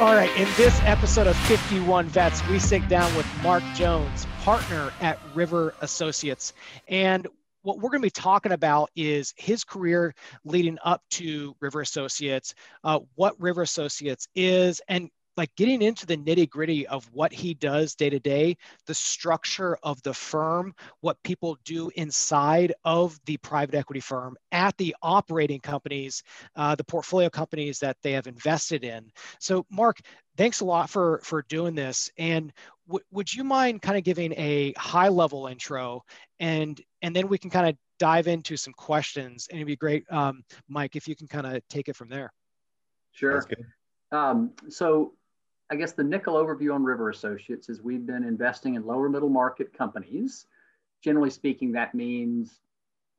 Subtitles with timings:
[0.00, 4.92] All right, in this episode of 51 Vets, we sit down with Mark Jones, partner
[5.00, 6.52] at River Associates.
[6.86, 7.26] And
[7.62, 12.54] what we're going to be talking about is his career leading up to River Associates,
[12.84, 17.54] uh, what River Associates is, and like getting into the nitty gritty of what he
[17.54, 18.56] does day to day,
[18.86, 24.76] the structure of the firm, what people do inside of the private equity firm at
[24.78, 26.24] the operating companies,
[26.56, 29.10] uh, the portfolio companies that they have invested in.
[29.38, 30.00] So, Mark,
[30.36, 32.10] thanks a lot for for doing this.
[32.18, 32.52] And
[32.88, 36.02] w- would you mind kind of giving a high level intro,
[36.40, 39.46] and and then we can kind of dive into some questions.
[39.48, 42.32] And it'd be great, um, Mike, if you can kind of take it from there.
[43.12, 43.44] Sure.
[44.10, 45.14] Um, so
[45.70, 49.28] I guess the nickel overview on River Associates is we've been investing in lower middle
[49.28, 50.46] market companies.
[51.02, 52.60] Generally speaking, that means,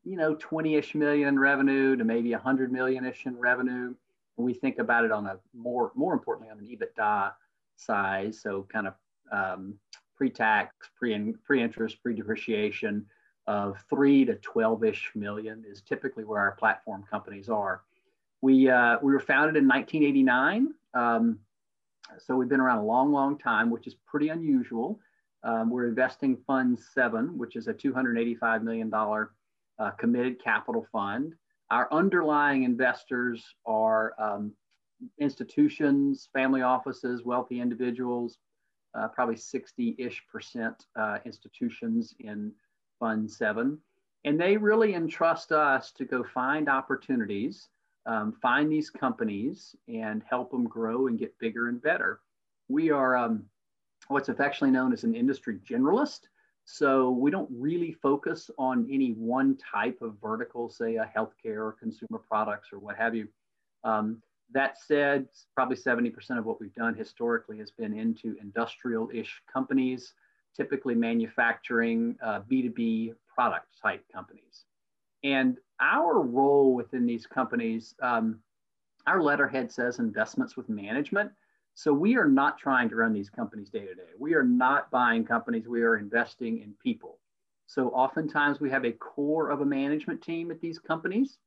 [0.04, 3.94] you know, 20-ish million in revenue to maybe 100 million-ish in revenue.
[4.36, 7.32] And we think about it on a more, more importantly, on an EBITDA
[7.76, 8.40] size.
[8.42, 8.94] So kind of
[9.30, 9.74] um,
[10.16, 13.06] pre-tax, pre, pre-interest, pre-depreciation
[13.46, 17.82] of three to 12-ish million is typically where our platform companies are.
[18.42, 20.74] We, uh, we were founded in 1989.
[20.94, 21.38] Um,
[22.18, 24.98] so we've been around a long, long time, which is pretty unusual.
[25.42, 31.34] Um, we're investing Fund 7, which is a $285 million uh, committed capital fund.
[31.70, 34.52] Our underlying investors are um,
[35.18, 38.38] institutions, family offices, wealthy individuals,
[38.94, 42.52] uh, probably 60 ish percent uh, institutions in
[42.98, 43.78] Fund 7.
[44.24, 47.68] And they really entrust us to go find opportunities
[48.06, 52.20] um, find these companies and help them grow and get bigger and better.
[52.68, 53.44] We are um,
[54.08, 56.20] what's affectionately known as an industry generalist.
[56.64, 61.76] So we don't really focus on any one type of vertical, say a healthcare or
[61.78, 63.28] consumer products or what have you.
[63.82, 64.22] Um,
[64.52, 70.14] that said, probably 70% of what we've done historically has been into industrial-ish companies,
[70.56, 74.64] typically manufacturing uh, B2B product type companies.
[75.22, 78.40] And our role within these companies, um,
[79.06, 81.30] our letterhead says investments with management.
[81.74, 84.12] So we are not trying to run these companies day to day.
[84.18, 85.66] We are not buying companies.
[85.66, 87.18] We are investing in people.
[87.66, 91.38] So oftentimes we have a core of a management team at these companies,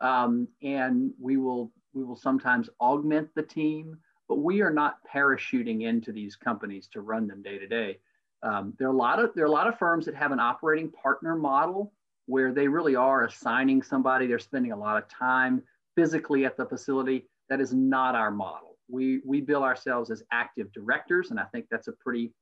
[0.00, 3.98] um, and we will we will sometimes augment the team,
[4.28, 7.98] but we are not parachuting into these companies to run them day to day.
[8.42, 10.40] Um, there are a lot of there are a lot of firms that have an
[10.40, 11.92] operating partner model
[12.26, 15.62] where they really are assigning somebody, they're spending a lot of time
[15.94, 17.26] physically at the facility.
[17.48, 18.76] That is not our model.
[18.88, 22.32] We, we bill ourselves as active directors, and I think that's a pretty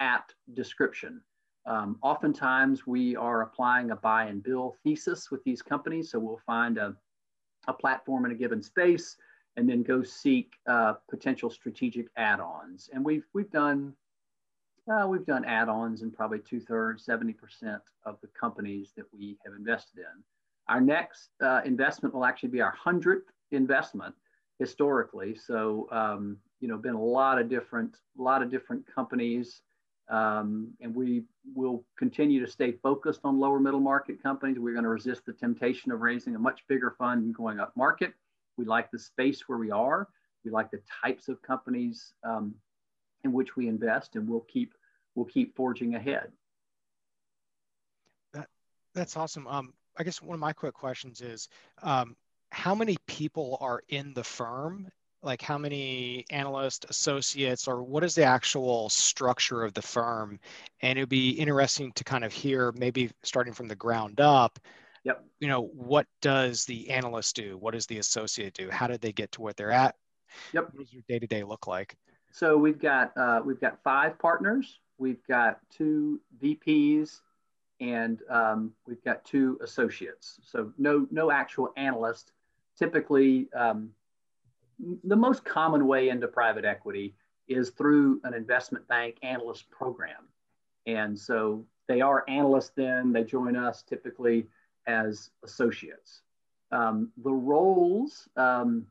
[0.00, 1.20] apt description.
[1.66, 6.10] Um, oftentimes, we are applying a buy and build thesis with these companies.
[6.10, 6.94] So we'll find a,
[7.66, 9.16] a platform in a given space
[9.56, 12.88] and then go seek uh, potential strategic add ons.
[12.92, 13.94] And we've, we've done
[14.88, 17.34] uh, we've done add-ons in probably two thirds, 70%
[18.04, 20.22] of the companies that we have invested in.
[20.68, 24.14] Our next uh, investment will actually be our 100th investment
[24.58, 25.34] historically.
[25.34, 29.60] So, um, you know, been a lot of different, lot of different companies.
[30.08, 31.24] Um, and we
[31.54, 34.58] will continue to stay focused on lower middle market companies.
[34.58, 37.76] We're going to resist the temptation of raising a much bigger fund and going up
[37.76, 38.14] market.
[38.56, 40.08] We like the space where we are.
[40.44, 42.54] We like the types of companies um,
[43.24, 44.74] in which we invest, and we'll keep
[45.16, 46.30] we'll keep forging ahead.
[48.32, 48.46] That
[48.94, 49.48] that's awesome.
[49.48, 51.48] Um, I guess one of my quick questions is,
[51.82, 52.14] um,
[52.50, 54.88] how many people are in the firm?
[55.22, 60.38] Like how many analysts, associates, or what is the actual structure of the firm?
[60.82, 64.60] And it'd be interesting to kind of hear, maybe starting from the ground up,
[65.06, 65.24] Yep.
[65.38, 67.56] You know, what does the analyst do?
[67.56, 68.68] What does the associate do?
[68.70, 69.94] How did they get to what they're at?
[70.52, 70.64] Yep.
[70.64, 71.96] What does your day to day look like?
[72.32, 74.80] So we've got uh, we've got five partners.
[74.98, 77.20] We've got two VPs,
[77.80, 80.40] and um, we've got two associates.
[80.42, 82.32] So no no actual analyst.
[82.78, 83.90] Typically, um,
[85.04, 87.14] the most common way into private equity
[87.48, 90.28] is through an investment bank analyst program,
[90.86, 92.72] and so they are analysts.
[92.74, 94.46] Then they join us typically
[94.86, 96.22] as associates.
[96.72, 98.86] Um, the roles um,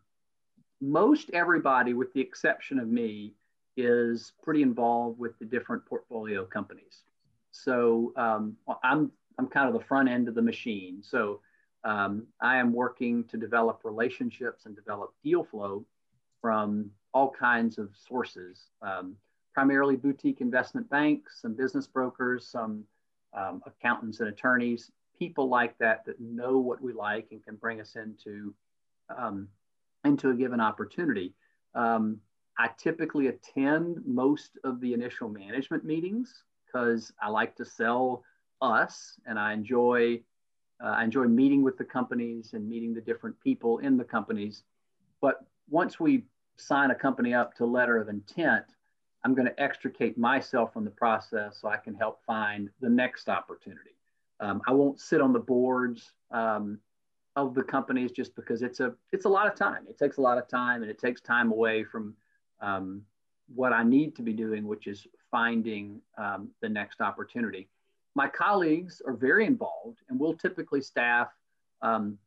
[0.81, 3.33] most everybody, with the exception of me,
[3.77, 7.04] is pretty involved with the different portfolio companies.
[7.51, 11.01] So um, I'm I'm kind of the front end of the machine.
[11.01, 11.42] So
[11.83, 15.86] um, I am working to develop relationships and develop deal flow
[16.42, 19.16] from all kinds of sources, um,
[19.54, 22.83] primarily boutique investment banks, some business brokers, some
[23.33, 27.80] um, accountants and attorneys, people like that that know what we like and can bring
[27.80, 28.54] us into
[29.16, 29.48] um,
[30.04, 31.33] into a given opportunity.
[31.74, 32.19] Um,
[32.57, 38.24] I typically attend most of the initial management meetings because I like to sell
[38.62, 40.22] us and I enjoy
[40.84, 44.63] uh, I enjoy meeting with the companies and meeting the different people in the companies.
[45.22, 46.25] But once we
[46.57, 48.66] sign a company up to letter of intent,
[49.24, 53.30] I'm going to extricate myself from the process so I can help find the next
[53.30, 53.96] opportunity.
[54.42, 56.80] Um, I won't sit on the boards um,
[57.38, 59.86] of the companies just because it's a it's a lot of time.
[59.90, 62.16] It takes a lot of time and it takes time away from
[62.65, 63.03] um,
[63.53, 67.69] what I need to be doing, which is finding um, the next opportunity.
[68.15, 71.29] My colleagues are very involved, and we'll typically staff
[71.81, 72.17] um,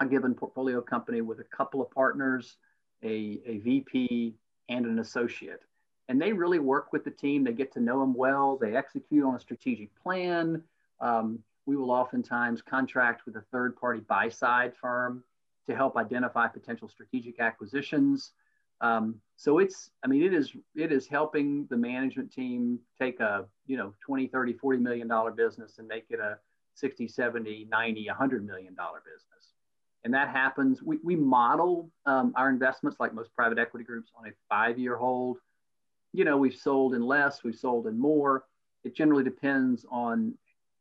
[0.00, 2.56] a given portfolio company with a couple of partners,
[3.02, 4.34] a, a VP,
[4.68, 5.62] and an associate.
[6.08, 7.44] And they really work with the team.
[7.44, 8.58] They get to know them well.
[8.60, 10.62] They execute on a strategic plan.
[11.00, 15.22] Um, we will oftentimes contract with a third party buy side firm
[15.68, 18.32] to help identify potential strategic acquisitions.
[18.80, 23.44] Um, so it's, I mean, it is, it is helping the management team take a,
[23.66, 26.38] you know, 20, 30, 40 million dollar business and make it a
[26.74, 29.52] 60, 70, 90, 100 million dollar business.
[30.04, 30.82] And that happens.
[30.82, 34.96] We, we model um, our investments like most private equity groups on a five year
[34.96, 35.38] hold.
[36.12, 38.44] You know, we've sold in less, we've sold in more.
[38.84, 40.34] It generally depends on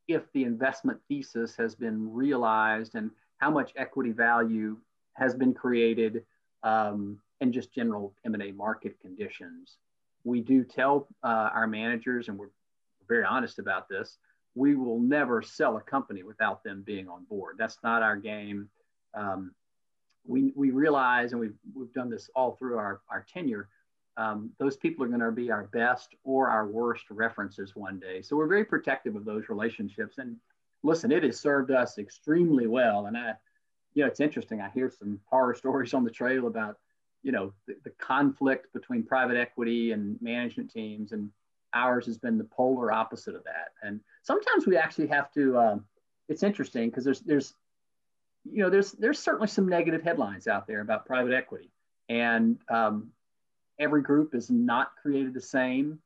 [0.07, 4.77] if the investment thesis has been realized and how much equity value
[5.13, 6.23] has been created
[6.63, 9.77] um, and just general M&A market conditions.
[10.23, 12.49] We do tell uh, our managers, and we're
[13.07, 14.17] very honest about this,
[14.55, 17.57] we will never sell a company without them being on board.
[17.59, 18.67] That's not our game.
[19.13, 19.51] Um,
[20.25, 23.69] we, we realize, and we've, we've done this all through our, our tenure,
[24.17, 28.23] um, those people are going to be our best or our worst references one day.
[28.23, 30.17] So we're very protective of those relationships.
[30.17, 30.37] And
[30.81, 33.05] listen, it has served us extremely well.
[33.05, 33.33] And I,
[33.93, 34.61] you know, it's interesting.
[34.61, 36.77] I hear some horror stories on the trail about,
[37.25, 41.31] you know, the, the conflict between private equity and management teams, and
[41.73, 43.69] ours has been the polar opposite of that.
[43.81, 45.57] And sometimes we actually have to.
[45.57, 45.85] Um,
[46.29, 47.55] it's interesting because there's there's,
[48.43, 51.71] you know, there's there's certainly some negative headlines out there about private equity,
[52.09, 53.09] and um,
[53.79, 55.99] every group is not created the same.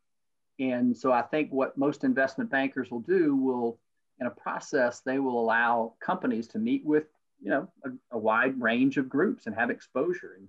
[0.58, 3.78] And so I think what most investment bankers will do will,
[4.22, 7.08] in a process, they will allow companies to meet with,
[7.42, 10.48] you know, a, a wide range of groups and have exposure and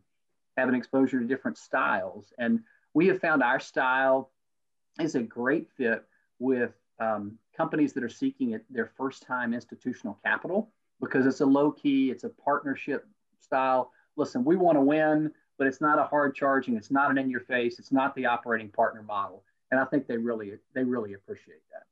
[0.60, 2.32] have an exposure to different styles.
[2.38, 2.60] And
[2.94, 4.30] we have found our style
[5.00, 6.04] is a great fit
[6.38, 10.70] with um, companies that are seeking it, their first time institutional capital
[11.00, 13.06] because it's a low key, it's a partnership
[13.38, 13.90] style.
[14.16, 16.74] Listen, we want to win but it's not a hard charging.
[16.74, 17.78] It's not an in your face.
[17.78, 19.44] It's not the operating partner model.
[19.70, 21.82] And I think they really they really appreciate that.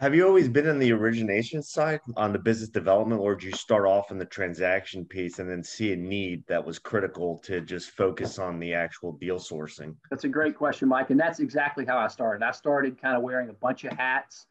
[0.00, 3.52] Have you always been in the origination side on the business development, or did you
[3.52, 7.60] start off in the transaction piece and then see a need that was critical to
[7.60, 9.94] just focus on the actual deal sourcing?
[10.10, 11.10] That's a great question, Mike.
[11.10, 12.44] And that's exactly how I started.
[12.44, 14.46] I started kind of wearing a bunch of hats.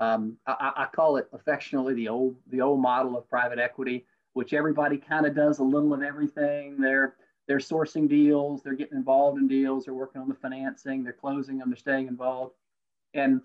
[0.00, 4.06] Um, I, I call it affectionately the old the old model of private equity
[4.36, 6.78] which everybody kind of does a little of everything.
[6.78, 7.14] They're
[7.48, 11.56] they're sourcing deals, they're getting involved in deals, they're working on the financing, they're closing
[11.56, 12.52] them, they're staying involved,
[13.14, 13.40] and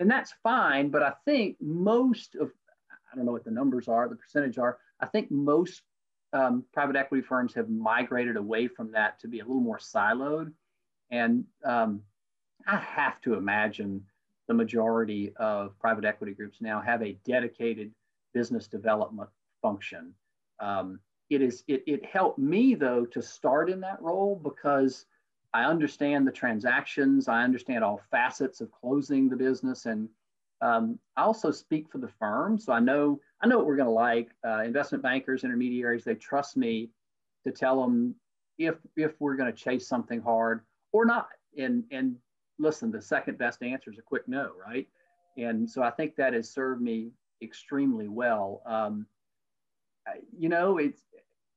[0.00, 0.90] and that's fine.
[0.90, 2.50] But I think most of
[3.12, 4.78] I don't know what the numbers are, the percentage are.
[5.00, 5.82] I think most
[6.32, 10.52] um, private equity firms have migrated away from that to be a little more siloed,
[11.10, 12.02] and um,
[12.66, 14.04] I have to imagine
[14.48, 17.92] the majority of private equity groups now have a dedicated
[18.32, 19.30] business development
[19.62, 20.14] function
[20.60, 25.06] um, it is it, it helped me though to start in that role because
[25.56, 30.06] I understand the transactions, I understand all facets of closing the business, and
[30.60, 33.86] um, I also speak for the firm, so I know I know what we're going
[33.86, 34.28] to like.
[34.46, 36.90] Uh, investment bankers, intermediaries, they trust me
[37.44, 38.14] to tell them
[38.58, 40.60] if if we're going to chase something hard
[40.92, 41.28] or not.
[41.56, 42.16] And and
[42.58, 44.86] listen, the second best answer is a quick no, right?
[45.38, 48.60] And so I think that has served me extremely well.
[48.66, 49.06] Um,
[50.36, 51.00] you know, it's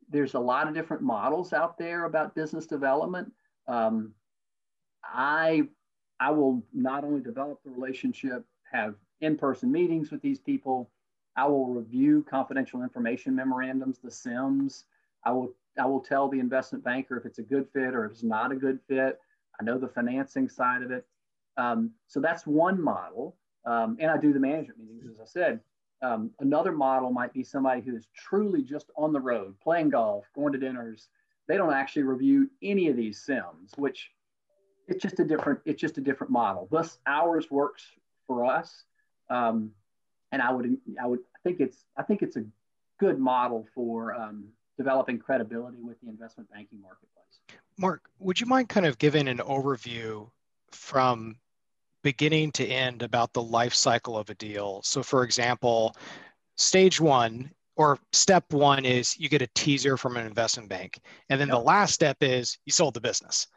[0.09, 3.29] there's a lot of different models out there about business development.
[3.69, 4.13] Um,
[5.03, 5.63] I
[6.19, 10.89] I will not only develop the relationship, have in-person meetings with these people.
[11.37, 14.83] I will review confidential information memorandums, the CIMs.
[15.23, 18.11] I will I will tell the investment banker if it's a good fit or if
[18.13, 19.19] it's not a good fit.
[19.59, 21.05] I know the financing side of it.
[21.57, 23.35] Um, so that's one model.
[23.65, 25.59] Um, and I do the management meetings, as I said.
[26.01, 30.25] Um, another model might be somebody who is truly just on the road, playing golf,
[30.33, 31.09] going to dinners.
[31.49, 34.11] They don't actually review any of these CIMs, which
[34.87, 36.67] it's just a different it's just a different model.
[36.71, 37.83] Thus, ours works
[38.27, 38.83] for us,
[39.31, 39.71] um,
[40.31, 42.45] and I would I would I think it's I think it's a
[42.99, 44.45] good model for um,
[44.77, 47.59] developing credibility with the investment banking marketplace.
[47.77, 50.29] Mark, would you mind kind of giving an overview
[50.69, 51.35] from
[52.03, 54.81] beginning to end about the life cycle of a deal?
[54.83, 55.95] So, for example,
[56.57, 57.49] stage one
[57.79, 60.99] or step one is you get a teaser from an investment bank.
[61.29, 61.55] And then yep.
[61.55, 63.47] the last step is you sold the business.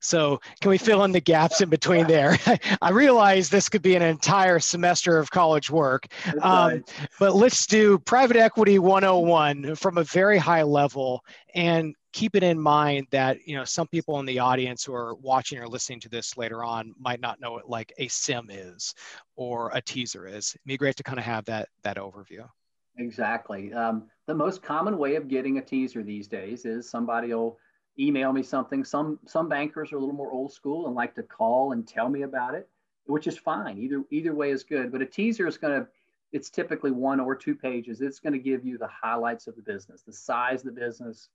[0.00, 2.36] So can we fill in the gaps in between there?
[2.82, 6.08] I realize this could be an entire semester of college work,
[6.42, 6.84] um,
[7.20, 12.58] but let's do private equity 101 from a very high level and keep it in
[12.58, 16.08] mind that you know some people in the audience who are watching or listening to
[16.08, 18.92] this later on might not know what like a CIM is
[19.36, 20.52] or a teaser is.
[20.56, 22.48] It'd be great to kind of have that that overview.
[22.98, 23.72] Exactly.
[23.72, 27.58] Um, the most common way of getting a teaser these days is somebody will
[27.98, 28.84] email me something.
[28.84, 32.08] Some some bankers are a little more old school and like to call and tell
[32.08, 32.68] me about it,
[33.06, 33.78] which is fine.
[33.78, 34.90] Either either way is good.
[34.90, 35.88] But a teaser is going to
[36.32, 38.00] it's typically one or two pages.
[38.02, 41.28] It's going to give you the highlights of the business, the size of the business,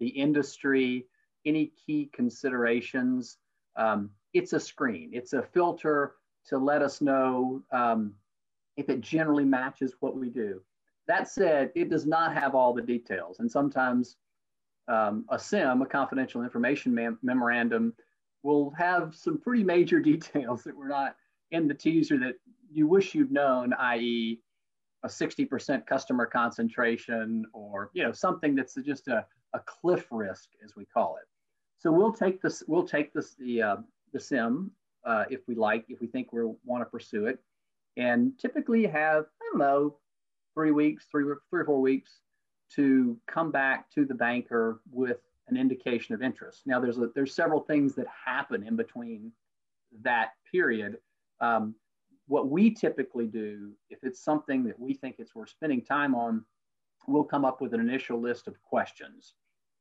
[0.00, 1.06] the industry,
[1.46, 3.38] any key considerations.
[3.76, 5.10] Um, it's a screen.
[5.14, 6.16] It's a filter
[6.48, 8.12] to let us know um,
[8.76, 10.60] if it generally matches what we do.
[11.06, 14.16] That said, it does not have all the details, and sometimes
[14.88, 17.94] um, a CIM, a confidential information mem- memorandum,
[18.42, 21.16] will have some pretty major details that were not
[21.50, 22.34] in the teaser that
[22.70, 24.40] you wish you'd known, i.e.,
[25.04, 30.74] a 60% customer concentration or you know something that's just a, a cliff risk as
[30.76, 31.28] we call it.
[31.78, 33.76] So we'll take this we'll take this the uh,
[34.14, 34.70] the CIM
[35.04, 37.38] uh, if we like if we think we want to pursue it,
[37.98, 39.96] and typically have I don't know
[40.54, 42.20] three weeks three three or four weeks
[42.74, 45.18] to come back to the banker with
[45.48, 46.62] an indication of interest.
[46.66, 49.32] Now, there's a, there's several things that happen in between
[50.02, 50.98] that period.
[51.40, 51.74] Um,
[52.26, 56.44] what we typically do, if it's something that we think it's worth spending time on,
[57.06, 59.34] we'll come up with an initial list of questions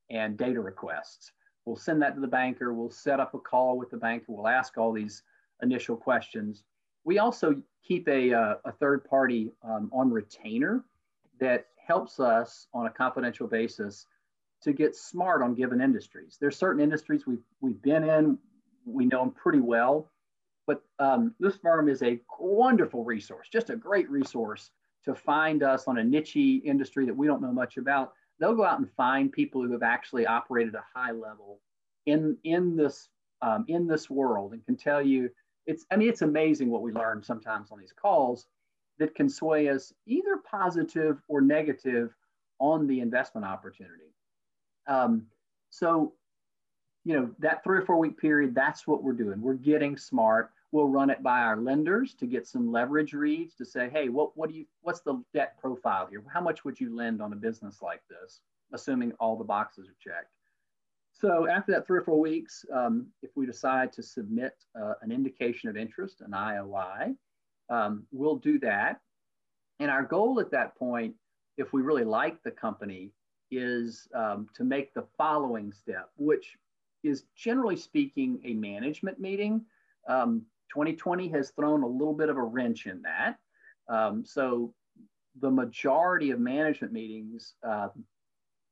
[0.09, 1.31] and data requests.
[1.65, 2.73] We'll send that to the banker.
[2.73, 4.25] We'll set up a call with the banker.
[4.27, 5.23] We'll ask all these
[5.61, 6.65] initial questions.
[7.03, 10.83] We also keep a, uh, a third party um, on retainer
[11.39, 14.07] that helps us on a confidential basis
[14.61, 16.37] to get smart on given industries.
[16.39, 18.37] There's certain industries we've, we've been in,
[18.85, 20.09] we know them pretty well,
[20.65, 24.71] but um, this firm is a wonderful resource, just a great resource
[25.03, 28.13] to find us on a niche industry that we don't know much about.
[28.39, 31.59] They'll go out and find people who have actually operated a high level
[32.05, 33.09] in, in, this,
[33.41, 35.29] um, in this world and can tell you,
[35.65, 38.47] it's, I mean, it's amazing what we learn sometimes on these calls
[38.99, 42.13] that can sway us either positive or negative
[42.59, 44.13] on the investment opportunity.
[44.87, 45.27] Um,
[45.69, 46.13] so,
[47.03, 49.41] you know, that three or four week period, that's what we're doing.
[49.41, 50.51] We're getting smart.
[50.71, 54.35] We'll run it by our lenders to get some leverage reads to say, hey, what,
[54.37, 56.23] what do you, what's the debt profile here?
[56.31, 58.41] How much would you lend on a business like this,
[58.73, 60.31] assuming all the boxes are checked?
[61.13, 65.11] So after that three or four weeks, um, if we decide to submit uh, an
[65.11, 67.15] indication of interest, an IOI,
[67.69, 68.99] um, we'll do that.
[69.79, 71.13] And our goal at that point,
[71.57, 73.11] if we really like the company,
[73.51, 76.57] is um, to make the following step, which
[77.03, 79.63] is generally speaking a management meeting.
[80.07, 80.43] Um,
[80.73, 83.37] 2020 has thrown a little bit of a wrench in that.
[83.87, 84.73] Um, so
[85.39, 87.89] the majority of management meetings uh,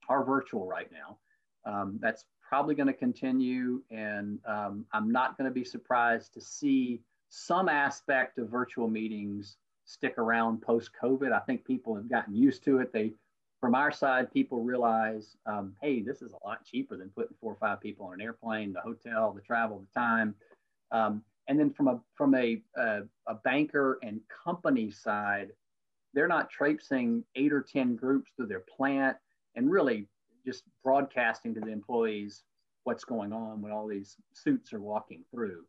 [0.09, 1.17] are virtual right now.
[1.65, 6.41] Um, that's probably going to continue, and um, I'm not going to be surprised to
[6.41, 11.31] see some aspect of virtual meetings stick around post COVID.
[11.31, 12.91] I think people have gotten used to it.
[12.91, 13.13] They,
[13.59, 17.53] from our side, people realize, um, hey, this is a lot cheaper than putting four
[17.53, 20.35] or five people on an airplane, the hotel, the travel, the time.
[20.91, 25.51] Um, and then from a from a, a, a banker and company side,
[26.13, 29.17] they're not traipsing eight or ten groups through their plant
[29.55, 30.07] and really
[30.45, 32.43] just broadcasting to the employees
[32.83, 35.63] what's going on when all these suits are walking through.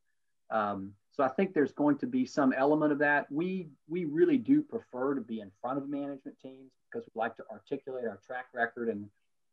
[0.50, 3.30] Um, so I think there's going to be some element of that.
[3.30, 7.36] We we really do prefer to be in front of management teams because we like
[7.36, 9.08] to articulate our track record and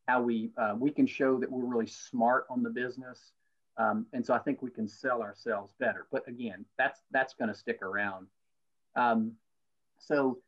[0.07, 3.31] how we uh, we can show that we're really smart on the business.
[3.77, 6.07] Um, and so I think we can sell ourselves better.
[6.11, 8.27] But again, that's that's going to stick around.
[8.95, 9.33] Um,
[9.97, 10.39] so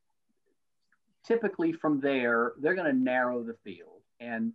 [1.26, 4.54] typically from there, they're going to narrow the field and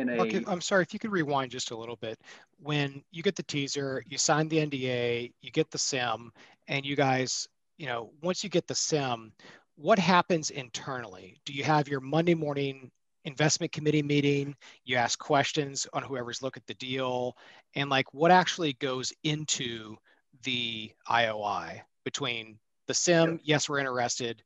[0.00, 0.22] in a.
[0.22, 2.18] Okay, I'm sorry if you could rewind just a little bit.
[2.58, 6.30] When you get the teaser, you sign the NDA, you get the CIM,
[6.68, 7.48] and you guys,
[7.78, 9.32] you know, once you get the CIM,
[9.76, 11.40] what happens internally?
[11.44, 12.90] Do you have your Monday morning
[13.24, 14.54] investment committee meeting?
[14.84, 17.36] You ask questions on whoever's look at the deal,
[17.74, 19.96] and like what actually goes into
[20.42, 24.42] the IOI between the CIM, yes, we're interested,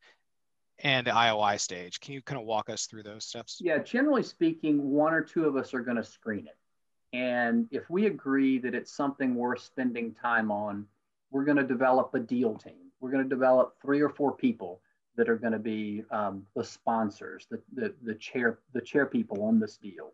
[0.83, 2.01] and the IOI stage.
[2.01, 3.59] Can you kind of walk us through those steps?
[3.61, 6.57] Yeah, generally speaking, one or two of us are going to screen it.
[7.13, 10.87] And if we agree that it's something worth spending time on,
[11.31, 12.91] we're going to develop a deal team.
[13.01, 14.81] We're going to develop three or four people
[15.17, 19.43] that are going to be um, the sponsors, the, the, the chair, the chair people
[19.43, 20.13] on this deal.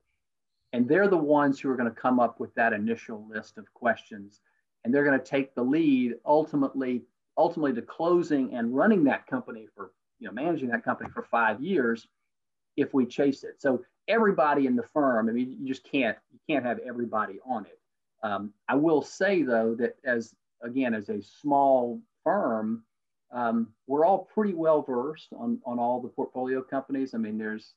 [0.73, 3.73] And they're the ones who are going to come up with that initial list of
[3.75, 4.40] questions.
[4.85, 7.02] And they're going to take the lead ultimately,
[7.37, 11.61] ultimately to closing and running that company for, you know, managing that company for five
[11.61, 12.06] years
[12.76, 13.61] if we chase it.
[13.61, 17.66] So everybody in the firm, I mean, you just can't, you can't have everybody on
[17.66, 17.78] it.
[18.23, 22.82] Um, I will say though, that as, again, as a small firm,
[23.32, 27.14] um, we're all pretty well versed on, on all the portfolio companies.
[27.14, 27.75] I mean, there's,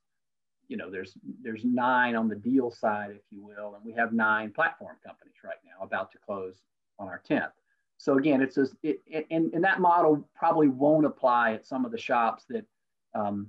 [0.68, 4.14] you know, there's there's nine on the deal side, if you will, and we have
[4.14, 6.62] nine platform companies right now about to close
[7.00, 7.52] on our 10th.
[8.00, 11.92] So again, it's a, it, and, and that model probably won't apply at some of
[11.92, 12.66] the shops that
[13.14, 13.48] um,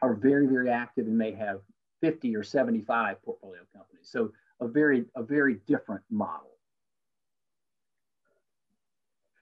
[0.00, 1.60] are very, very active and may have
[2.00, 4.08] 50 or 75 portfolio companies.
[4.08, 6.52] So a very, a very different model.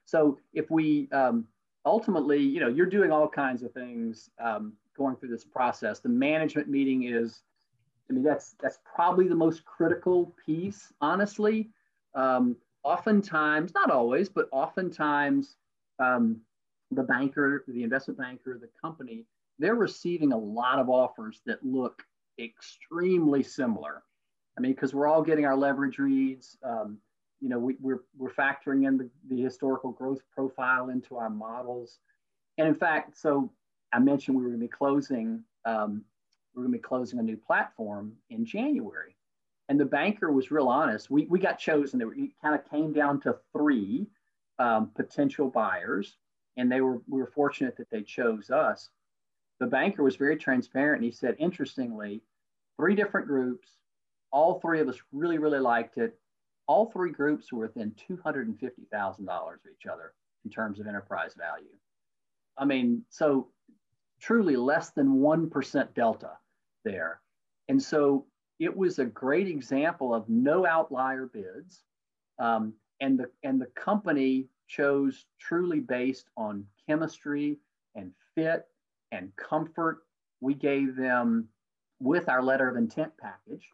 [0.06, 1.46] So if we um,
[1.84, 6.00] ultimately, you know, you're doing all kinds of things um, going through this process.
[6.00, 7.42] The management meeting is,
[8.08, 11.68] I mean, that's that's probably the most critical piece, honestly.
[12.14, 15.56] Um, oftentimes, not always, but oftentimes,
[15.98, 16.40] um,
[16.92, 19.26] the banker, the investment banker, the company,
[19.58, 22.04] they're receiving a lot of offers that look
[22.38, 24.04] extremely similar.
[24.56, 26.56] I mean, because we're all getting our leverage reads.
[26.62, 26.98] Um,
[27.40, 31.28] you know, we, are we're, we're factoring in the, the historical growth profile into our
[31.28, 31.98] models.
[32.56, 33.50] And in fact, so
[33.92, 36.04] I mentioned we were going to be closing, um,
[36.54, 39.15] we are going to be closing a new platform in January.
[39.68, 41.10] And the banker was real honest.
[41.10, 42.00] We, we got chosen.
[42.00, 44.06] It kind of came down to three
[44.58, 46.16] um, potential buyers,
[46.56, 48.88] and they were we were fortunate that they chose us.
[49.58, 52.22] The banker was very transparent, and he said, interestingly,
[52.76, 53.68] three different groups,
[54.30, 56.18] all three of us really really liked it
[56.66, 60.12] all three groups were within $250,000 of each other
[60.44, 61.74] in terms of enterprise value.
[62.58, 63.48] I mean, so
[64.20, 66.32] truly less than 1% delta
[66.84, 67.20] there.
[67.68, 68.26] And so
[68.58, 71.82] it was a great example of no outlier bids.
[72.38, 77.58] Um, and, the, and the company chose truly based on chemistry
[77.94, 78.66] and fit
[79.12, 80.02] and comfort.
[80.40, 81.48] We gave them,
[82.00, 83.68] with our letter of intent package,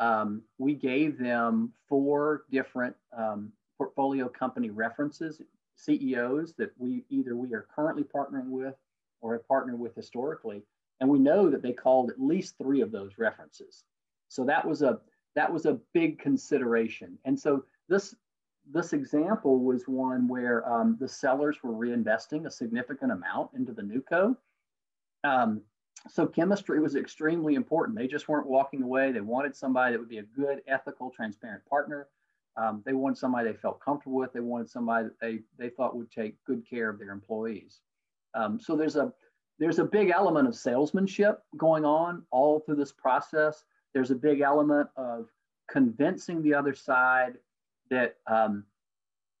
[0.00, 5.40] um, we gave them four different um, portfolio company references,
[5.76, 8.74] CEOs that we either we are currently partnering with
[9.20, 10.62] or have partnered with historically,
[11.00, 13.84] and we know that they called at least three of those references.
[14.28, 15.00] So that was a
[15.34, 17.18] that was a big consideration.
[17.24, 18.14] And so this
[18.70, 23.82] this example was one where um, the sellers were reinvesting a significant amount into the
[23.82, 24.36] NewCo.
[25.24, 25.62] Um,
[26.06, 27.98] so chemistry was extremely important.
[27.98, 29.10] They just weren't walking away.
[29.10, 32.08] They wanted somebody that would be a good, ethical, transparent partner.
[32.56, 34.32] Um, they wanted somebody they felt comfortable with.
[34.32, 37.80] They wanted somebody that they, they thought would take good care of their employees.
[38.34, 39.12] Um, so there's a
[39.58, 43.64] there's a big element of salesmanship going on all through this process.
[43.94, 45.28] There's a big element of
[45.68, 47.34] convincing the other side
[47.90, 48.64] that, um,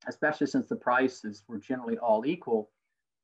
[0.06, 2.70] especially since the prices were generally all equal,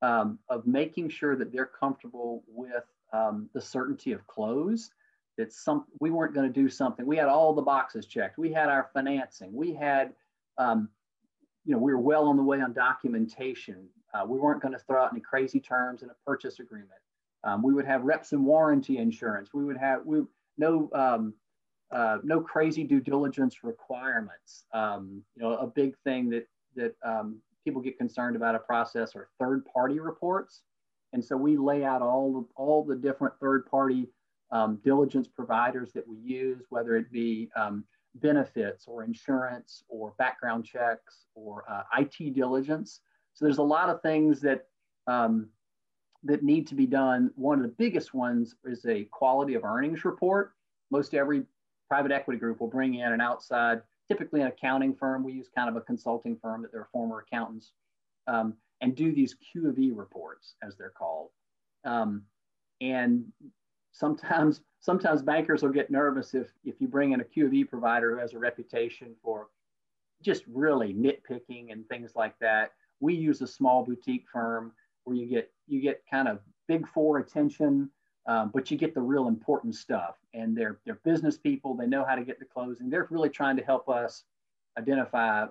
[0.02, 4.90] um, of making sure that they're comfortable with um, the certainty of close.
[5.36, 7.04] That some we weren't going to do something.
[7.04, 8.38] We had all the boxes checked.
[8.38, 9.52] We had our financing.
[9.52, 10.12] We had,
[10.58, 10.88] um,
[11.64, 13.88] you know, we were well on the way on documentation.
[14.12, 16.90] Uh, we weren't going to throw out any crazy terms in a purchase agreement.
[17.42, 19.52] Um, we would have reps and warranty insurance.
[19.52, 20.22] We would have we
[20.58, 21.34] no um,
[21.90, 24.64] uh, no crazy due diligence requirements.
[24.72, 29.16] Um, you know, a big thing that that um, people get concerned about a process
[29.16, 30.62] are third party reports.
[31.12, 34.08] And so we lay out all the, all the different third party
[34.50, 37.84] um, diligence providers that we use, whether it be um,
[38.16, 43.00] benefits or insurance or background checks or uh, IT diligence.
[43.32, 44.66] So there's a lot of things that
[45.06, 45.48] um,
[46.24, 47.30] that need to be done.
[47.36, 50.52] One of the biggest ones is a quality of earnings report.
[50.90, 51.44] Most every
[51.88, 55.22] private equity group will bring in an outside, typically an accounting firm.
[55.22, 57.72] We use kind of a consulting firm that they're former accountants.
[58.26, 61.30] Um, and do these Q of E reports, as they're called.
[61.84, 62.22] Um,
[62.80, 63.24] and
[63.92, 67.64] sometimes, sometimes bankers will get nervous if, if you bring in a Q of E
[67.64, 69.48] provider who has a reputation for
[70.22, 72.72] just really nitpicking and things like that.
[73.00, 74.72] We use a small boutique firm
[75.04, 77.90] where you get you get kind of big four attention,
[78.26, 80.16] um, but you get the real important stuff.
[80.34, 81.74] And they're they're business people.
[81.74, 82.90] They know how to get the closing.
[82.90, 84.24] They're really trying to help us
[84.78, 85.46] identify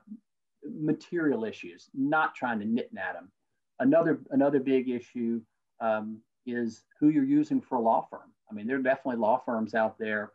[0.65, 3.31] material issues, not trying to nit at them.
[3.79, 5.41] Another, another big issue
[5.79, 8.31] um, is who you're using for a law firm.
[8.49, 10.31] I mean, there are definitely law firms out there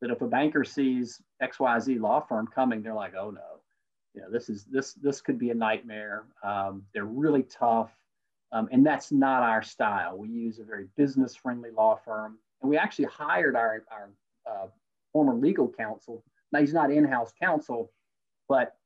[0.00, 3.60] that if a banker sees XYZ law firm coming, they're like, oh no,
[4.14, 6.24] you know, this is this this could be a nightmare.
[6.42, 7.90] Um, they're really tough,
[8.54, 10.16] um, and that's not our style.
[10.16, 14.10] We use a very business friendly law firm, and we actually hired our our
[14.50, 14.66] uh,
[15.12, 16.24] former legal counsel.
[16.52, 17.90] Now he's not in house counsel,
[18.48, 18.76] but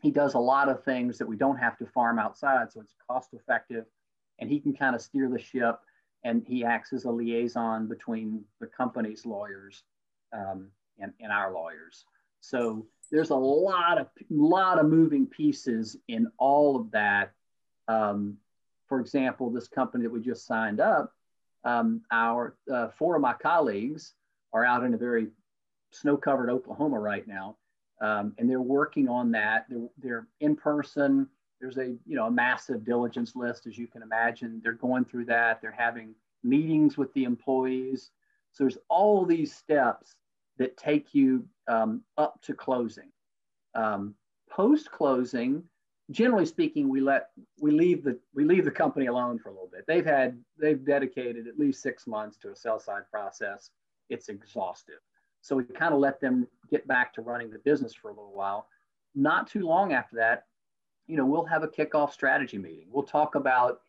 [0.00, 2.96] he does a lot of things that we don't have to farm outside, so it's
[3.08, 3.84] cost effective,
[4.40, 5.78] and he can kind of steer the ship.
[6.24, 9.82] And he acts as a liaison between the company's lawyers
[10.32, 10.68] um,
[11.00, 12.04] and, and our lawyers.
[12.40, 17.32] So there's a lot of lot of moving pieces in all of that.
[17.88, 18.38] Um,
[18.92, 21.14] for example, this company that we just signed up,
[21.64, 24.12] um, our uh, four of my colleagues
[24.52, 25.28] are out in a very
[25.92, 27.56] snow-covered Oklahoma right now,
[28.02, 29.64] um, and they're working on that.
[29.70, 31.26] They're, they're in person.
[31.58, 34.60] There's a you know a massive diligence list, as you can imagine.
[34.62, 35.62] They're going through that.
[35.62, 38.10] They're having meetings with the employees.
[38.52, 40.16] So there's all these steps
[40.58, 43.08] that take you um, up to closing.
[43.74, 44.16] Um,
[44.50, 45.62] Post closing,
[46.12, 49.70] generally speaking, we let we leave the we leave the company alone for a little
[49.72, 49.84] bit.
[49.86, 53.70] They've had they've dedicated at least six months to a sell side process.
[54.08, 55.00] It's exhaustive,
[55.40, 58.34] so we kind of let them get back to running the business for a little
[58.34, 58.66] while.
[59.14, 60.44] Not too long after that,
[61.06, 62.86] you know, we'll have a kickoff strategy meeting.
[62.90, 63.80] We'll talk about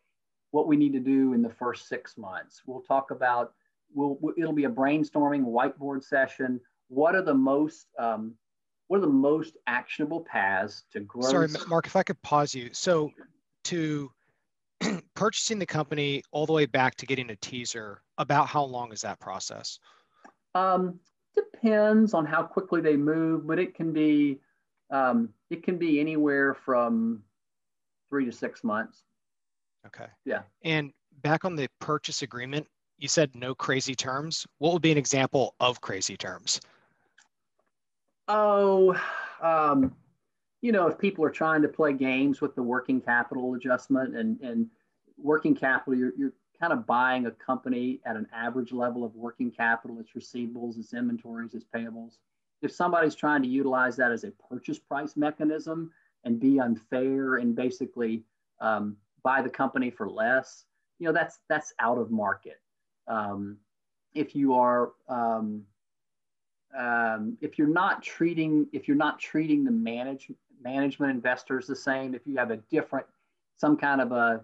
[0.52, 2.62] what we need to do in the first six months.
[2.66, 3.54] We'll talk about
[3.94, 6.60] we'll, it'll be a brainstorming whiteboard session.
[6.88, 8.36] What are the most um,
[8.94, 11.24] what are the most actionable paths to grow?
[11.24, 12.70] Sorry, Mark, if I could pause you.
[12.74, 13.12] So
[13.64, 14.12] to
[15.16, 19.02] purchasing the company all the way back to getting a teaser, about how long is
[19.02, 19.80] that process?
[20.54, 21.00] Um,
[21.34, 24.40] depends on how quickly they move, but it can be
[24.92, 27.24] um, it can be anywhere from
[28.12, 29.02] three to six months.
[29.88, 30.06] Okay.
[30.24, 30.44] Yeah.
[30.64, 32.68] And back on the purchase agreement,
[33.00, 34.46] you said no crazy terms.
[34.60, 36.62] What would be an example of crazy terms?
[38.28, 38.98] Oh,
[39.42, 39.96] um,
[40.62, 44.40] you know, if people are trying to play games with the working capital adjustment and,
[44.42, 44.68] and
[45.18, 49.52] working capital, you're, you're kind of buying a company at an average level of working
[49.52, 52.18] capital, its receivables, its inventories, its payables.
[52.62, 55.92] If somebody's trying to utilize that as a purchase price mechanism
[56.24, 58.24] and be unfair and basically
[58.62, 60.64] um, buy the company for less,
[61.00, 62.62] you know, that's that's out of market.
[63.10, 63.58] Um,
[64.14, 65.64] if you are um,
[66.78, 70.32] um, if you're not treating if you're not treating the manage,
[70.64, 73.06] management investors the same, if you have a different
[73.58, 74.42] some kind of a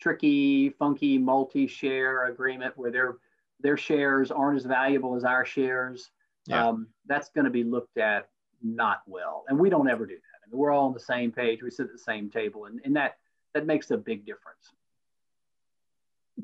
[0.00, 3.16] tricky, funky multi-share agreement where their
[3.60, 6.10] their shares aren't as valuable as our shares,
[6.46, 6.68] yeah.
[6.68, 8.28] um, that's going to be looked at
[8.62, 9.44] not well.
[9.48, 10.38] And we don't ever do that.
[10.44, 11.62] I mean, we're all on the same page.
[11.62, 13.18] We sit at the same table, and, and that
[13.54, 14.72] that makes a big difference.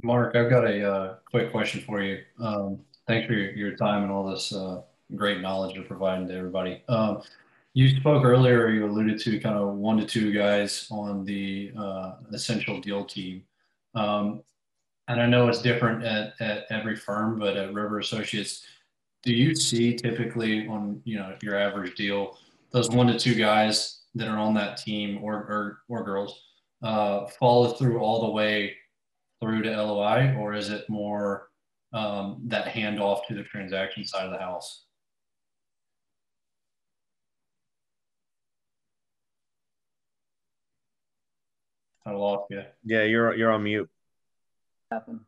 [0.03, 2.23] Mark, I've got a uh, quick question for you.
[2.39, 4.83] Um, thanks for your, your, time and all this uh,
[5.17, 6.83] great knowledge you're providing to everybody.
[6.89, 7.23] Um,
[7.75, 12.13] you spoke earlier, you alluded to kind of one to two guys on the uh,
[12.33, 13.45] essential deal team.
[13.95, 14.43] Um,
[15.09, 18.65] and I know it's different at, at every firm, but at River Associates,
[19.23, 22.39] do you see typically on you know your average deal
[22.71, 26.43] those one to two guys that are on that team or or, or girls
[26.83, 28.75] uh, follow through all the way
[29.41, 31.49] through to LOI, or is it more
[31.93, 34.85] um, that handoff to the transaction side of the house?
[42.09, 42.63] I lost you.
[42.85, 43.89] Yeah, you're you're on mute.
[44.91, 45.21] Happen.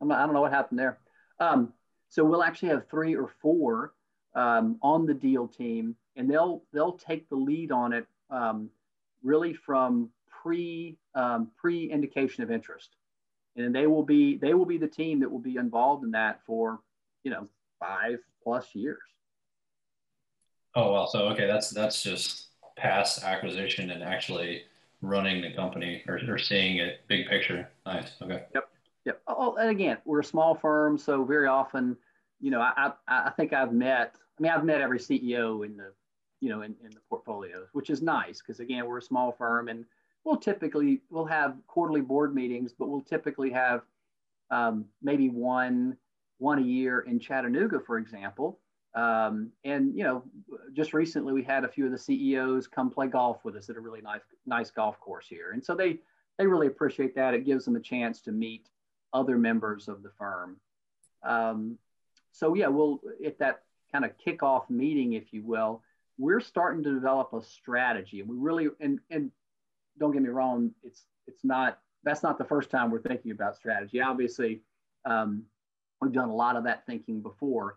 [0.00, 0.98] I'm not, I don't know what happened there.
[1.38, 1.72] Um,
[2.08, 3.92] so we'll actually have three or four
[4.34, 8.70] um, on the deal team, and they'll they'll take the lead on it um,
[9.22, 10.10] really from
[10.42, 12.96] pre um, pre indication of interest
[13.56, 16.40] and they will be they will be the team that will be involved in that
[16.46, 16.80] for
[17.22, 19.00] you know five plus years
[20.74, 24.62] oh well so okay that's that's just past acquisition and actually
[25.06, 27.68] running the company or, or seeing it big picture.
[27.86, 28.12] Nice.
[28.22, 28.44] Okay.
[28.54, 28.68] Yep.
[29.04, 29.20] Yep.
[29.26, 31.96] Oh and again we're a small firm so very often
[32.40, 35.76] you know i i, I think i've met i mean i've met every ceo in
[35.76, 35.92] the
[36.40, 39.68] you know in, in the portfolios which is nice because again we're a small firm
[39.68, 39.84] and
[40.24, 43.82] we'll typically we'll have quarterly board meetings, but we'll typically have
[44.50, 45.96] um, maybe one
[46.38, 48.58] one a year in Chattanooga, for example.
[48.94, 50.22] Um, and you know,
[50.72, 53.76] just recently we had a few of the CEOs come play golf with us at
[53.76, 55.98] a really nice nice golf course here, and so they
[56.38, 57.34] they really appreciate that.
[57.34, 58.68] It gives them a chance to meet
[59.12, 60.56] other members of the firm.
[61.22, 61.78] Um,
[62.32, 65.82] so yeah, we'll at that kind of kickoff meeting, if you will,
[66.18, 69.30] we're starting to develop a strategy, and we really and and
[69.98, 73.56] don't get me wrong, it's it's not that's not the first time we're thinking about
[73.56, 74.00] strategy.
[74.00, 74.62] Obviously,
[75.04, 75.44] Um,
[76.00, 77.76] we've done a lot of that thinking before.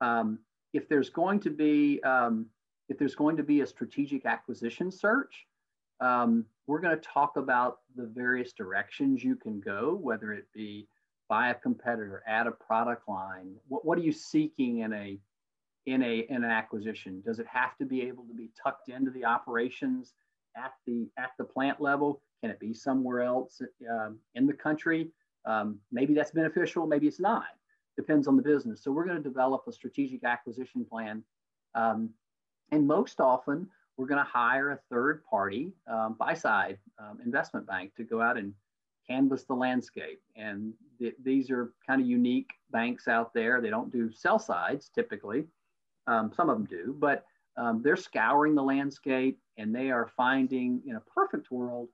[0.00, 0.38] Um,
[0.72, 2.46] if there's going to be um,
[2.88, 5.46] if there's going to be a strategic acquisition search,
[6.00, 10.88] um, we're going to talk about the various directions you can go, whether it be
[11.28, 13.54] buy a competitor, add a product line.
[13.68, 15.18] What, what are you seeking in a
[15.86, 17.22] in a in an acquisition?
[17.24, 20.14] Does it have to be able to be tucked into the operations
[20.56, 22.20] at the at the plant level?
[22.42, 25.10] Can it be somewhere else um, in the country?
[25.44, 27.46] Um, maybe that's beneficial, maybe it's not.
[27.96, 28.82] Depends on the business.
[28.82, 31.22] So we're going to develop a strategic acquisition plan,
[31.74, 32.10] um,
[32.70, 37.66] and most often we're going to hire a third party um, buy side um, investment
[37.66, 38.54] bank to go out and
[39.06, 40.20] canvas the landscape.
[40.36, 43.60] And th- these are kind of unique banks out there.
[43.60, 45.44] They don't do sell sides typically.
[46.06, 47.24] Um, some of them do, but
[47.56, 51.88] um, they're scouring the landscape and they are finding, in a perfect world,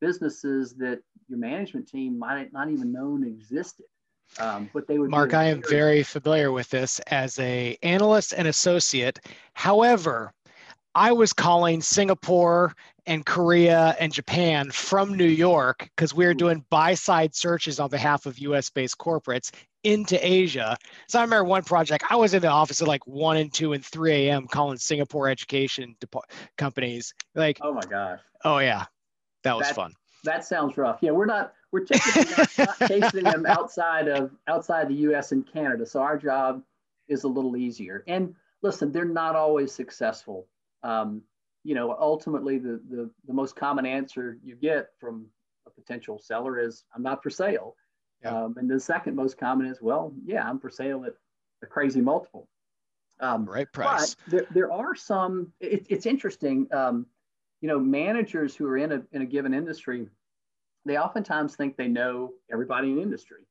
[0.00, 3.86] businesses that your management team might not even known existed.
[4.38, 8.48] Um, but they would Mark, I am very familiar with this as a analyst and
[8.48, 9.20] associate.
[9.52, 10.32] However,
[10.94, 12.74] I was calling Singapore
[13.06, 17.90] and Korea and Japan from New York because we were doing buy side searches on
[17.90, 19.50] behalf of US based corporates
[19.84, 20.76] into Asia.
[21.08, 23.72] So I remember one project, I was in the office at like 1 and 2
[23.72, 24.46] and 3 a.m.
[24.46, 25.96] calling Singapore education
[26.56, 27.12] companies.
[27.34, 28.20] Like, oh my gosh.
[28.44, 28.84] Oh, yeah.
[29.44, 29.92] That was that, fun.
[30.24, 30.98] That sounds rough.
[31.00, 35.46] Yeah, we're not, we're typically not, not chasing them outside of outside the US and
[35.50, 35.86] Canada.
[35.86, 36.62] So our job
[37.08, 38.04] is a little easier.
[38.06, 40.46] And listen, they're not always successful
[40.82, 41.22] um,
[41.64, 45.26] you know, ultimately the, the, the most common answer you get from
[45.66, 47.76] a potential seller is, I'm not for sale.
[48.22, 48.44] Yeah.
[48.44, 51.14] Um, and the second most common is, well, yeah, I'm for sale at
[51.62, 52.48] a crazy multiple.
[53.20, 54.16] Um, right price.
[54.24, 57.06] But there, there are some, it, it's interesting, um,
[57.62, 60.08] you know, managers who are in a, in a given industry,
[60.84, 63.46] they oftentimes think they know everybody in industry.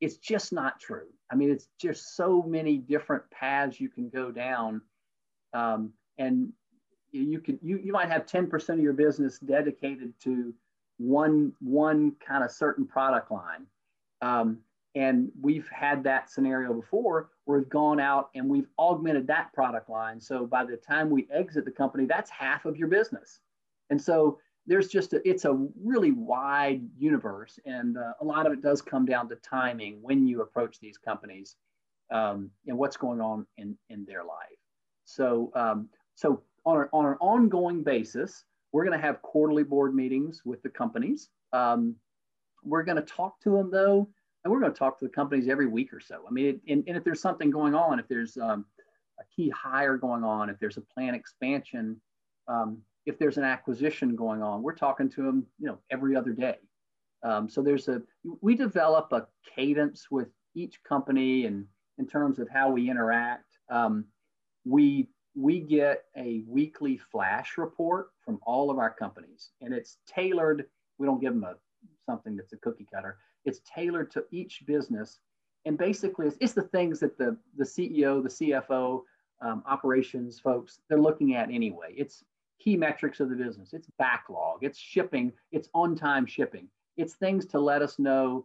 [0.00, 1.08] It's just not true.
[1.30, 4.80] I mean, it's just so many different paths you can go down.
[5.52, 6.52] Um, and
[7.10, 10.54] you could you, you might have 10% of your business dedicated to
[10.98, 13.66] one one kind of certain product line
[14.20, 14.58] um,
[14.94, 19.88] and we've had that scenario before where we've gone out and we've augmented that product
[19.88, 23.40] line so by the time we exit the company that's half of your business
[23.90, 28.52] and so there's just a, it's a really wide universe and uh, a lot of
[28.52, 31.56] it does come down to timing when you approach these companies
[32.10, 34.58] um, and what's going on in in their life
[35.04, 39.94] so um, so on, a, on an ongoing basis, we're going to have quarterly board
[39.94, 41.30] meetings with the companies.
[41.52, 41.96] Um,
[42.62, 44.08] we're going to talk to them though,
[44.44, 46.24] and we're going to talk to the companies every week or so.
[46.28, 48.66] I mean, it, and, and, if there's something going on, if there's um,
[49.18, 52.00] a key hire going on, if there's a plan expansion,
[52.48, 56.32] um, if there's an acquisition going on, we're talking to them, you know, every other
[56.32, 56.56] day.
[57.22, 58.02] Um, so there's a
[58.42, 61.64] we develop a cadence with each company and
[61.96, 63.46] in terms of how we interact.
[63.70, 64.04] Um,
[64.64, 70.66] we we get a weekly flash report from all of our companies and it's tailored
[70.98, 71.54] we don't give them a
[72.06, 75.20] something that's a cookie cutter it's tailored to each business
[75.64, 79.02] and basically it's, it's the things that the the ceo the cfo
[79.40, 82.24] um, operations folks they're looking at anyway it's
[82.58, 87.46] key metrics of the business it's backlog it's shipping it's on time shipping it's things
[87.46, 88.44] to let us know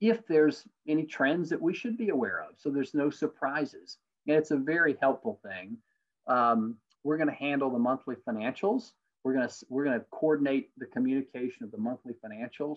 [0.00, 4.36] if there's any trends that we should be aware of so there's no surprises and
[4.36, 5.76] it's a very helpful thing
[6.28, 8.92] um, we're going to handle the monthly financials.
[9.24, 12.76] We're going to we're going to coordinate the communication of the monthly financials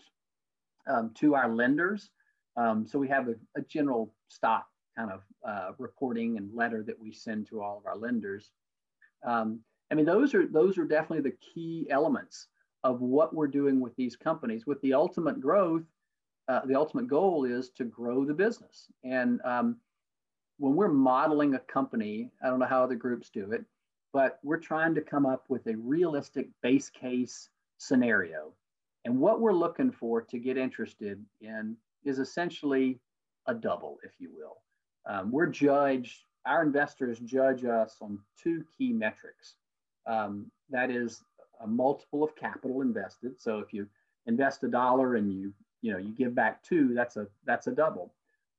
[0.87, 2.09] um, to our lenders.
[2.57, 4.67] Um, so we have a, a, general stock
[4.97, 8.51] kind of uh, reporting and letter that we send to all of our lenders.
[9.25, 9.59] Um,
[9.91, 12.47] I mean, those are those are definitely the key elements
[12.83, 14.65] of what we're doing with these companies.
[14.65, 15.83] With the ultimate growth,
[16.47, 18.87] uh, the ultimate goal is to grow the business.
[19.03, 19.77] And um,
[20.57, 23.63] when we're modeling a company, I don't know how other groups do it,
[24.13, 28.53] but we're trying to come up with a realistic base case scenario.
[29.05, 32.99] And what we're looking for to get interested in is essentially
[33.47, 34.57] a double, if you will.
[35.05, 39.55] Um, we're judged, our investors judge us on two key metrics.
[40.11, 41.23] Um, that is
[41.61, 43.39] a multiple of capital invested.
[43.39, 43.87] So if you
[44.25, 47.71] invest a dollar and you, you know, you give back two, that's a that's a
[47.71, 48.13] double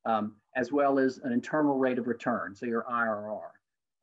[0.05, 3.51] um, as well as an internal rate of return, so your IRR.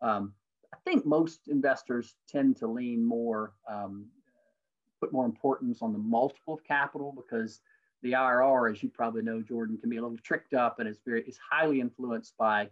[0.02, 0.34] Um,
[0.74, 4.06] I think most investors tend to lean more, um,
[5.00, 7.62] put more importance on the multiple of capital because
[8.02, 11.00] the IRR, as you probably know, Jordan, can be a little tricked up and is
[11.06, 12.70] very is highly influenced by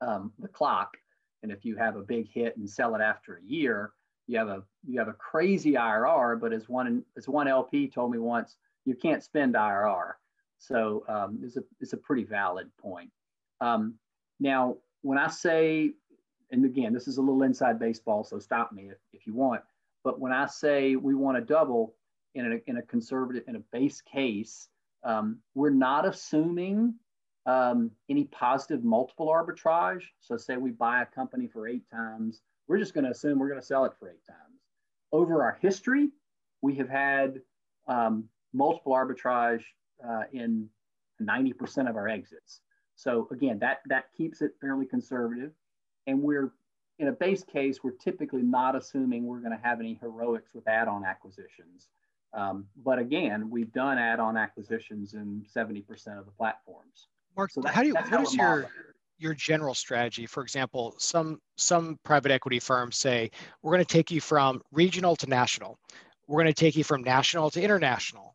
[0.00, 0.96] um, the clock.
[1.42, 3.92] And if you have a big hit and sell it after a year,
[4.26, 6.40] you have a you have a crazy IRR.
[6.40, 10.12] But as one as one LP told me once, you can't spend IRR.
[10.58, 13.10] So um, it's a it's a pretty valid point.
[13.60, 13.94] Um,
[14.38, 15.92] now, when I say,
[16.50, 19.62] and again, this is a little inside baseball, so stop me if, if you want.
[20.04, 21.94] But when I say we want to double
[22.34, 24.68] in a, in a conservative, in a base case,
[25.04, 26.94] um, we're not assuming
[27.46, 30.04] um, any positive multiple arbitrage.
[30.20, 33.48] So say we buy a company for eight times, we're just going to assume we're
[33.48, 34.60] going to sell it for eight times.
[35.12, 36.10] Over our history,
[36.62, 37.40] we have had
[37.88, 39.64] um, multiple arbitrage
[40.06, 40.68] uh, in
[41.20, 42.60] 90% of our exits.
[42.94, 45.52] So again, that, that keeps it fairly conservative.
[46.06, 46.52] And we're
[46.98, 50.68] in a base case, we're typically not assuming we're going to have any heroics with
[50.68, 51.88] add-on acquisitions.
[52.32, 55.84] Um, but again, we've done add-on acquisitions in 70%
[56.18, 57.08] of the platforms.
[57.36, 58.68] Mark, so that, how do you, what is your,
[59.18, 60.26] your general strategy?
[60.26, 63.30] For example, some, some private equity firms say,
[63.62, 65.78] we're going to take you from regional to national.
[66.26, 68.34] We're going to take you from national to international.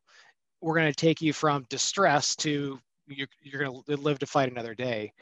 [0.61, 4.51] We're going to take you from distress to you're, you're going to live to fight
[4.51, 5.13] another day.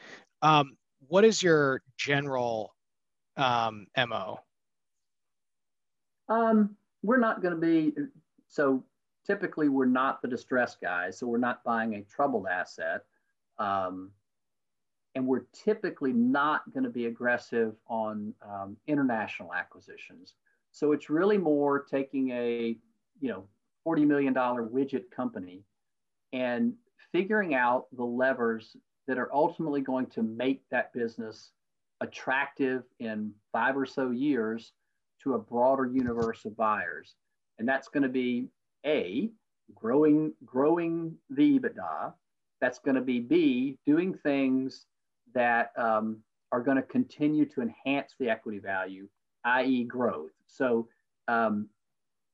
[0.42, 2.74] Um, what is your general
[3.38, 4.40] um, MO?
[6.30, 7.94] Um, we're not going to be,
[8.48, 8.84] so
[9.26, 11.20] typically we're not the distress guys.
[11.20, 13.04] So we're not buying a troubled asset.
[13.60, 14.12] Um,
[15.15, 20.34] and we're typically not going to be aggressive on um, international acquisitions.
[20.72, 22.78] So it's really more taking a,
[23.22, 23.46] you know,
[23.88, 25.63] $40 million widget company
[26.34, 26.74] and
[27.13, 28.76] figuring out the levers
[29.08, 31.52] that are ultimately going to make that business
[32.02, 34.74] attractive in five or so years
[35.24, 37.15] to a broader universe of buyers.
[37.58, 38.50] And that's going to be
[38.86, 39.30] A,
[39.74, 42.13] growing, growing the EBITDA.
[42.65, 44.88] That's going to be B, doing things
[45.36, 49.08] that um, are going to continue to enhance the equity value,
[49.43, 50.32] i.e., growth.
[50.47, 50.88] So,
[51.28, 51.69] um,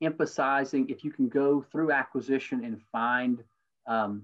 [0.00, 3.44] emphasizing if you can go through acquisition and find
[3.86, 4.22] um,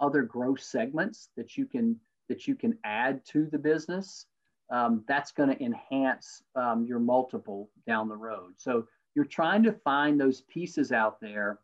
[0.00, 4.26] other growth segments that you can that you can add to the business,
[4.70, 8.52] um, that's going to enhance um, your multiple down the road.
[8.58, 11.58] So you're trying to find those pieces out there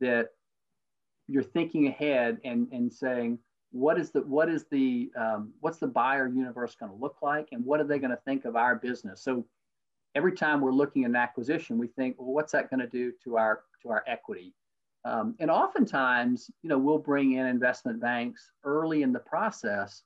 [0.00, 0.30] that
[1.30, 3.38] you're thinking ahead and, and saying,
[3.72, 7.48] what is the what is the um, what's the buyer universe going to look like,
[7.52, 9.22] and what are they going to think of our business?
[9.22, 9.46] So
[10.16, 13.12] every time we're looking at an acquisition, we think, well, what's that going to do
[13.24, 14.54] to our to our equity?
[15.04, 20.02] Um, and oftentimes, you know, we'll bring in investment banks early in the process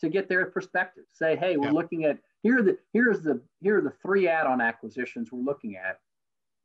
[0.00, 1.04] to get their perspective.
[1.12, 4.60] Say, hey, we're looking at here are the here's the here are the three add-on
[4.60, 6.00] acquisitions we're looking at.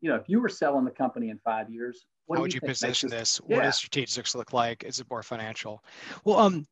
[0.02, 2.06] You know, if you were selling the company in five years,
[2.38, 3.42] how would you, you position this?
[3.48, 3.58] Yeah.
[3.58, 4.84] What does strategics look like?
[4.84, 5.84] Is it more financial?
[6.24, 6.68] Well, um,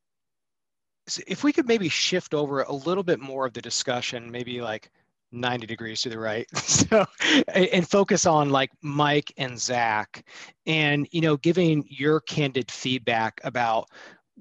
[1.26, 4.92] if we could maybe shift over a little bit more of the discussion, maybe like
[5.32, 7.06] 90 degrees to the right so
[7.54, 10.24] and focus on like mike and zach
[10.66, 13.90] and you know giving your candid feedback about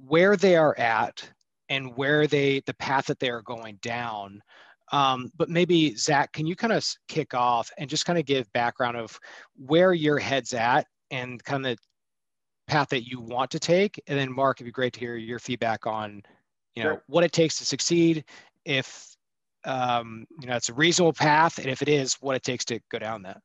[0.06, 1.28] where they are at
[1.68, 4.40] and where they the path that they are going down
[4.92, 8.52] um, but maybe zach can you kind of kick off and just kind of give
[8.52, 9.18] background of
[9.56, 11.82] where your head's at and kind of the
[12.66, 14.02] path that you want to take.
[14.06, 16.22] And then mark it'd be great to hear your feedback on
[16.74, 17.02] you know sure.
[17.06, 18.24] what it takes to succeed
[18.64, 19.16] if
[19.64, 22.78] um, you know it's a reasonable path and if it is what it takes to
[22.90, 23.40] go down that.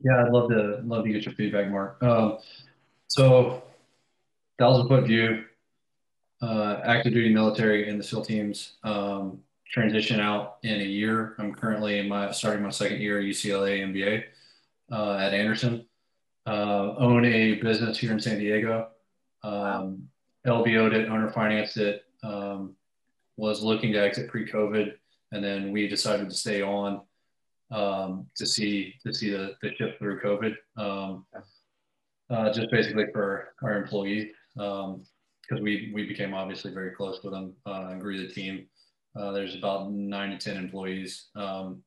[0.00, 2.02] Yeah i'd love to love to get your feedback mark.
[2.02, 2.38] Um,
[3.06, 3.62] so
[4.58, 5.44] thousand foot view.
[6.42, 9.38] Uh, active duty military and the SEAL teams um,
[9.70, 11.34] transition out in a year.
[11.38, 14.24] I'm currently in my starting my second year at UCLA MBA
[14.90, 15.86] uh, at Anderson.
[16.46, 18.88] Uh, own a business here in San Diego.
[19.42, 20.08] Um,
[20.46, 22.04] LBO'd it, owner financed it.
[22.22, 22.74] Um,
[23.36, 24.92] was looking to exit pre-COVID,
[25.32, 27.00] and then we decided to stay on
[27.70, 30.54] um, to see to see the, the shift through COVID.
[30.76, 31.26] Um,
[32.30, 34.30] uh, just basically for our employees.
[34.58, 35.04] Um,
[35.48, 38.66] because we we became obviously very close with them uh, and grew the team.
[39.16, 41.28] Uh, there's about nine to ten employees.
[41.36, 41.82] Um,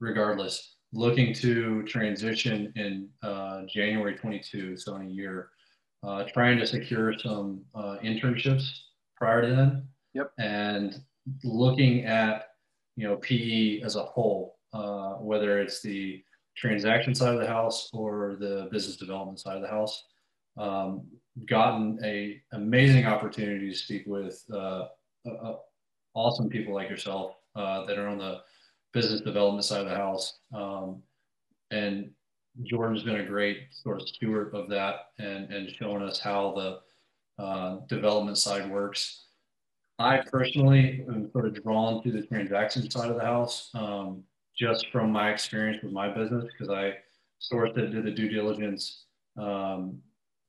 [0.00, 5.50] regardless, looking to transition in uh, January 22, so in a year,
[6.02, 8.68] uh, trying to secure some uh, internships
[9.16, 9.88] prior to then.
[10.14, 10.32] Yep.
[10.38, 11.00] And
[11.44, 12.48] looking at
[12.96, 16.22] you know PE as a whole, uh, whether it's the
[16.56, 20.04] transaction side of the house or the business development side of the house.
[20.58, 21.06] Um,
[21.46, 24.86] gotten a amazing opportunity to speak with uh,
[25.26, 25.54] uh,
[26.14, 28.40] awesome people like yourself uh, that are on the
[28.92, 30.38] business development side of the house.
[30.54, 31.02] Um,
[31.70, 32.10] and
[32.64, 37.42] Jordan's been a great sort of steward of that and, and showing us how the
[37.42, 39.26] uh, development side works.
[39.98, 44.24] I personally am sort of drawn to the transaction side of the house um,
[44.56, 46.94] just from my experience with my business because I
[47.40, 49.04] sourced it, did the due diligence,
[49.38, 49.98] um,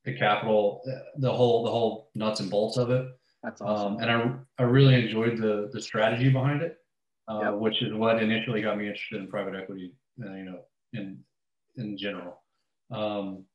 [0.06, 0.82] the capital,
[1.18, 3.08] the whole the whole nuts and bolts of it.
[3.44, 3.94] That's awesome.
[3.94, 6.78] Um, and I I really enjoyed the the strategy behind it,
[7.28, 9.94] uh, which is what initially got me interested in private equity.
[10.24, 10.60] Uh, you know,
[10.94, 11.18] in
[11.78, 12.42] in general.
[12.92, 13.46] Um,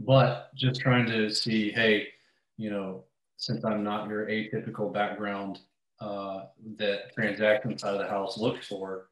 [0.00, 2.08] but just trying to see, hey,
[2.56, 3.04] you know,
[3.36, 5.60] since I'm not your atypical background
[6.00, 6.44] uh,
[6.78, 9.10] that transaction side of the house looks for,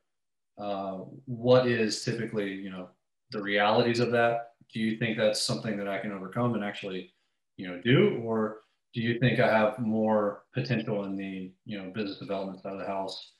[0.59, 2.89] uh, what is typically, you know,
[3.31, 4.55] the realities of that?
[4.73, 7.13] Do you think that's something that I can overcome and actually,
[7.57, 8.61] you know, do, or
[8.95, 12.79] do you think I have more potential in the, you know, business development side of
[12.79, 13.33] the house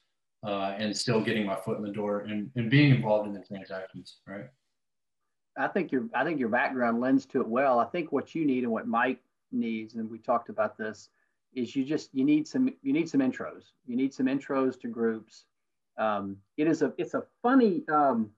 [0.45, 3.41] uh, and still getting my foot in the door and, and being involved in the
[3.41, 4.47] transactions, right?
[5.57, 7.79] I think your I think your background lends to it well.
[7.79, 9.21] I think what you need and what Mike
[9.51, 11.11] needs, and we talked about this,
[11.55, 13.65] is you just you need some you need some intros.
[13.87, 15.45] You need some intros to groups.
[15.99, 18.31] Um, it is a it's a funny um,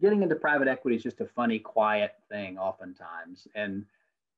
[0.00, 3.84] getting into private equity is just a funny, quiet thing oftentimes, and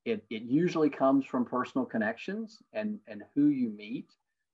[0.05, 4.13] it it usually comes from personal connections and and who you meet.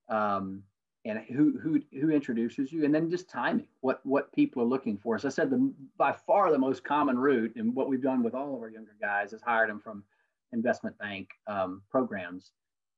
[0.09, 0.64] Um,
[1.05, 4.96] and who who who introduces you and then just timing what what people are looking
[4.96, 5.16] for.
[5.16, 8.34] As i said the by far the most common route and what we've done with
[8.34, 10.05] all of our younger guys is hired them from
[10.53, 12.53] investment bank um, programs.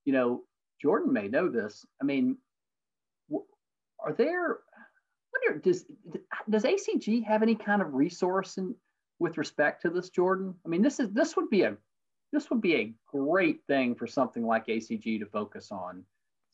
[0.05, 0.43] You know
[0.81, 1.85] jordan may know this.
[2.01, 2.37] I mean
[4.01, 4.59] are there
[5.33, 5.87] wonder does
[6.51, 8.75] does acg have any kind of resource in
[9.19, 10.55] with respect to this jordan?
[10.67, 11.77] I mean this is this would be a
[12.33, 16.05] this would be a great thing for something like acg to focus on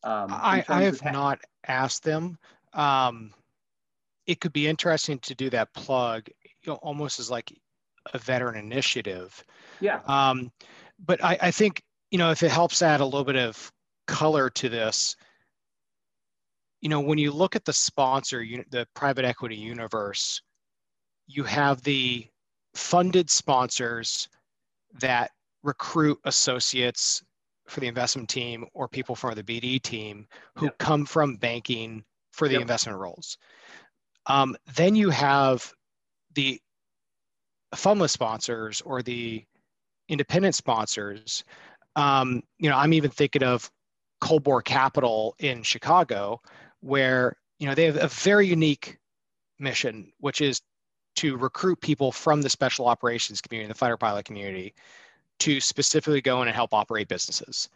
[0.03, 2.39] um, I, I have not asked them.
[2.73, 3.33] Um,
[4.27, 6.29] it could be interesting to do that plug,
[6.63, 7.53] you know, almost as like
[8.15, 9.45] a veteran initiative.
[9.81, 10.01] Yeah.
[10.07, 10.53] Um,
[11.05, 13.73] but I, I think you know if it helps add a little bit of
[14.07, 15.17] color to this,
[16.81, 20.43] you know, when you look at the sponsor, the private equity universe,
[21.27, 22.27] you have the
[22.75, 24.29] funded sponsors
[25.01, 25.31] that
[25.63, 27.23] recruit associates
[27.71, 30.79] for the investment team or people from the BD team who yep.
[30.79, 32.63] come from banking for the yep.
[32.63, 33.39] investment roles.
[34.27, 35.73] Um, then you have
[36.35, 36.61] the
[37.75, 39.45] fundless sponsors or the
[40.09, 41.45] independent sponsors.
[41.97, 43.71] Um, you know, I'm even thinking of
[44.21, 46.41] Cold Bore Capital in Chicago,
[46.81, 48.99] where you know they have a very unique
[49.59, 50.61] mission, which is
[51.17, 54.75] to recruit people from the special operations community, the fighter pilot community,
[55.41, 57.69] to specifically go in and help operate businesses.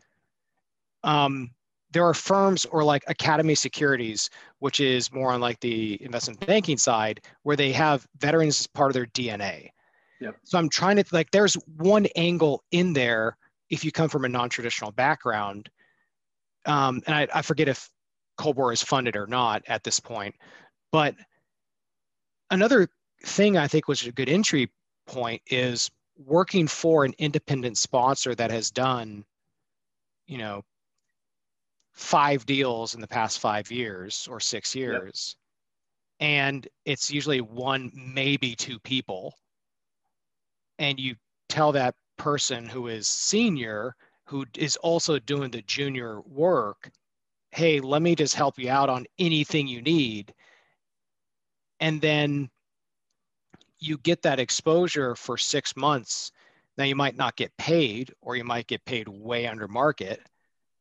[1.03, 1.51] Um,
[1.91, 6.77] there are firms or like Academy Securities, which is more on like the investment banking
[6.77, 9.71] side, where they have veterans as part of their DNA.
[10.21, 10.37] Yep.
[10.45, 13.37] So I'm trying to like, there's one angle in there
[13.71, 15.69] if you come from a non-traditional background.
[16.67, 17.89] Um, and I, I forget if
[18.37, 20.35] Cold Bore is funded or not at this point,
[20.91, 21.15] but
[22.51, 22.89] another
[23.23, 24.71] thing I think was a good entry
[25.07, 29.25] point is working for an independent sponsor that has done,
[30.27, 30.63] you know,
[31.93, 35.37] five deals in the past five years or six years.
[36.21, 36.29] Yep.
[36.29, 39.35] And it's usually one, maybe two people.
[40.79, 41.17] And you
[41.49, 43.95] tell that person who is senior,
[44.27, 46.91] who is also doing the junior work,
[47.51, 50.35] hey, let me just help you out on anything you need.
[51.81, 52.51] And then
[53.85, 56.33] you get that exposure for six months.
[56.77, 60.21] Now you might not get paid, or you might get paid way under market.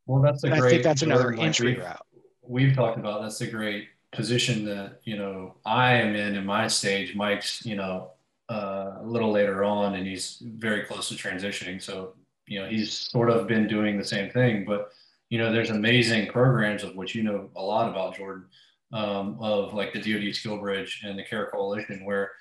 [0.06, 0.62] Well, that's a great.
[0.62, 2.06] I think that's another entry we've, route.
[2.42, 6.68] We've talked about that's a great position that you know I am in in my
[6.68, 7.16] stage.
[7.16, 8.12] Mike's you know
[8.50, 11.82] uh, a little later on, and he's very close to transitioning.
[11.82, 12.14] So
[12.48, 14.92] you know he's sort of been doing the same thing, but
[15.30, 18.46] you know there's amazing programs of which you know a lot about Jordan
[18.92, 22.32] um, of like the DoD SkillBridge and the CARE Coalition, where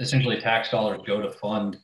[0.00, 1.78] essentially tax dollars go to fund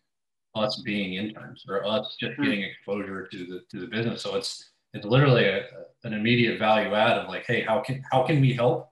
[0.57, 2.45] us being interns or us just hmm.
[2.45, 4.23] getting exposure to the to the business.
[4.23, 5.67] So it's it's literally a,
[6.05, 8.89] an immediate value add of like, hey, how can how can we help?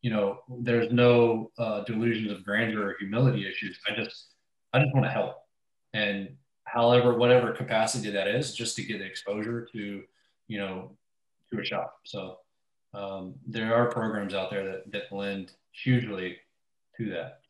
[0.00, 3.78] You know, there's no uh, delusions of grandeur or humility issues.
[3.88, 4.28] I just
[4.72, 5.36] I just want to help,
[5.92, 10.02] and however whatever capacity that is, just to get exposure to
[10.48, 10.96] you know
[11.52, 11.98] to a shop.
[12.04, 12.38] So
[12.94, 16.38] um, there are programs out there that that lend hugely
[16.96, 17.41] to that.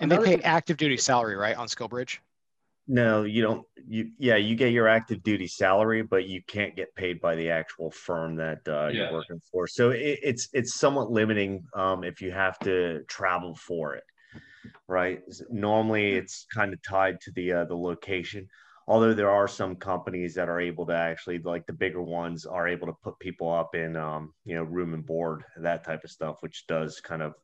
[0.00, 2.18] And they pay active duty salary, right, on SkillBridge?
[2.88, 3.64] No, you don't.
[3.86, 7.50] You yeah, you get your active duty salary, but you can't get paid by the
[7.50, 9.04] actual firm that uh, yeah.
[9.04, 9.68] you're working for.
[9.68, 14.02] So it, it's it's somewhat limiting um, if you have to travel for it,
[14.88, 15.20] right?
[15.50, 18.48] Normally, it's kind of tied to the uh, the location.
[18.88, 22.66] Although there are some companies that are able to actually, like the bigger ones, are
[22.66, 26.10] able to put people up in um, you know room and board that type of
[26.10, 27.34] stuff, which does kind of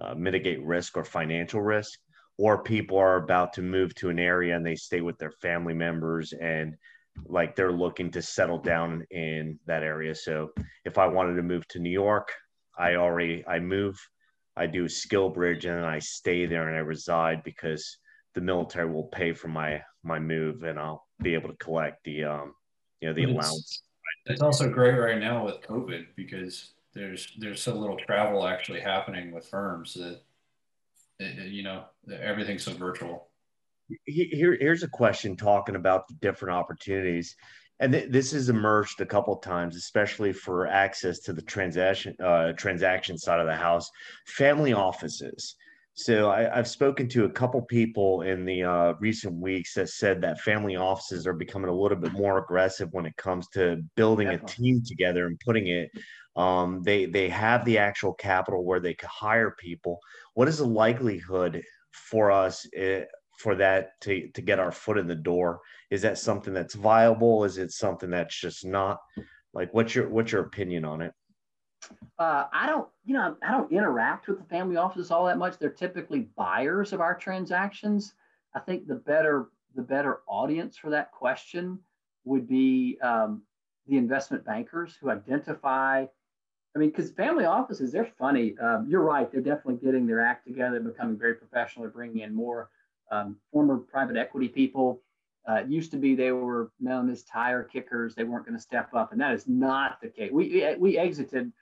[0.00, 1.98] uh, mitigate risk or financial risk.
[2.38, 5.74] or people are about to move to an area and they stay with their family
[5.74, 6.74] members and
[7.26, 10.14] like they're looking to settle down in that area.
[10.14, 10.50] So
[10.86, 12.32] if I wanted to move to New York,
[12.78, 14.00] I already I move,
[14.56, 17.98] I do SkillBridge and then I stay there and I reside because
[18.34, 22.24] the military will pay for my my move and I'll be able to collect the
[22.24, 22.54] um
[23.00, 23.82] you know the it's, allowance.
[24.26, 29.32] It's also great right now with COVID because there's there's so little travel actually happening
[29.32, 30.20] with firms that
[31.18, 31.84] you know
[32.20, 33.28] everything's so virtual.
[34.04, 37.36] Here, here's a question talking about the different opportunities
[37.82, 42.52] and th- this has emerged a couple times, especially for access to the transaction uh,
[42.52, 43.90] transaction side of the house.
[44.24, 45.56] Family offices.
[45.94, 50.22] So I, have spoken to a couple people in the uh, recent weeks that said
[50.22, 54.28] that family offices are becoming a little bit more aggressive when it comes to building
[54.28, 55.90] a team together and putting it.
[56.34, 60.00] Um, they they have the actual capital where they could hire people.
[60.32, 61.62] What is the likelihood
[61.92, 63.04] for us eh,
[63.38, 65.60] for that to to get our foot in the door?
[65.90, 67.44] Is that something that's viable?
[67.44, 68.96] Is it something that's just not?
[69.52, 71.12] Like, what's your what's your opinion on it?
[72.18, 75.58] Uh, I don't, you know, I don't interact with the family offices all that much.
[75.58, 78.14] They're typically buyers of our transactions.
[78.54, 81.78] I think the better the better audience for that question
[82.24, 83.42] would be um,
[83.86, 86.04] the investment bankers who identify.
[86.74, 88.54] I mean, because family offices, they're funny.
[88.58, 91.88] Um, you're right; they're definitely getting their act together, becoming very professional.
[91.88, 92.70] Bringing in more
[93.10, 95.02] um, former private equity people.
[95.48, 98.62] Uh, it used to be they were known as tire kickers; they weren't going to
[98.62, 100.30] step up, and that is not the case.
[100.30, 101.52] We we exited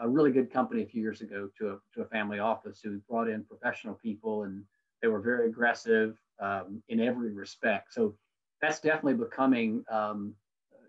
[0.00, 2.98] a really good company a few years ago to a, to a family office who
[3.08, 4.64] brought in professional people and
[5.02, 7.92] they were very aggressive um, in every respect.
[7.92, 8.14] So
[8.60, 10.34] that's definitely becoming, um,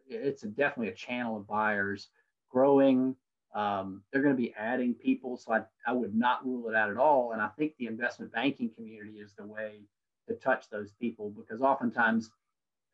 [0.08, 2.10] it's a, definitely a channel of buyers
[2.50, 3.16] growing.
[3.54, 5.38] Um, they're going to be adding people.
[5.38, 7.34] So I, I would not rule it out at all.
[7.34, 9.82] And I think the investment banking community is the way
[10.28, 12.32] to touch those people because oftentimes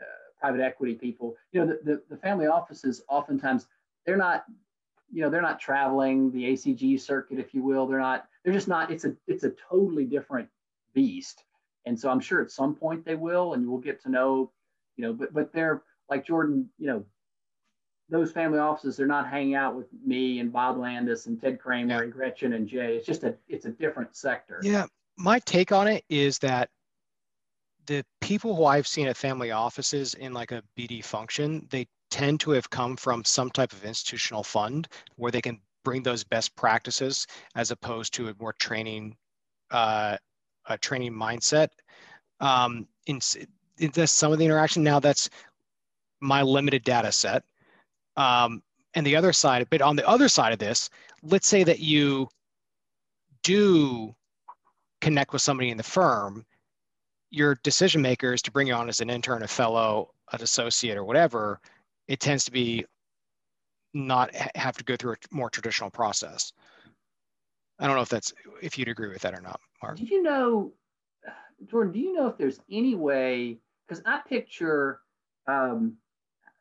[0.02, 0.06] uh,
[0.40, 3.68] private equity people, you know, the, the, the family offices, oftentimes
[4.06, 4.46] they're not
[5.14, 7.86] you know they're not traveling the ACG circuit, if you will.
[7.86, 8.26] They're not.
[8.44, 8.92] They're just not.
[8.92, 10.50] It's a it's a totally different
[10.94, 11.44] beast.
[11.86, 14.52] And so I'm sure at some point they will, and we'll get to know,
[14.96, 15.14] you know.
[15.14, 17.06] But but they're like Jordan, you know,
[18.10, 18.98] those family offices.
[18.98, 22.02] They're not hanging out with me and Bob Landis and Ted Kramer yeah.
[22.02, 22.96] and Gretchen and Jay.
[22.96, 24.60] It's just a it's a different sector.
[24.64, 24.88] Yeah,
[25.18, 26.70] my take on it is that
[27.86, 32.40] the people who I've seen at family offices in like a BD function, they tend
[32.40, 36.56] to have come from some type of institutional fund where they can bring those best
[36.56, 39.18] practices as opposed to a more training
[39.72, 40.16] uh,
[40.68, 41.70] a training mindset.
[42.40, 43.20] Um, in,
[43.80, 45.28] in this, some of the interaction now that's
[46.22, 47.44] my limited data set.
[48.16, 48.62] Um,
[48.94, 50.92] and the other side but on the other side of this
[51.24, 52.30] let's say that you
[53.42, 54.14] do
[55.02, 56.46] connect with somebody in the firm
[57.32, 60.96] your decision maker is to bring you on as an intern a fellow an associate
[60.96, 61.60] or whatever
[62.08, 62.86] it tends to be
[63.94, 66.52] not have to go through a more traditional process.
[67.80, 69.98] I don't know if that's if you'd agree with that or not, Mark.
[69.98, 70.74] Do you know,
[71.66, 71.94] Jordan?
[71.94, 73.60] Do you know if there's any way?
[73.88, 75.02] Because I picture,
[75.48, 75.98] um,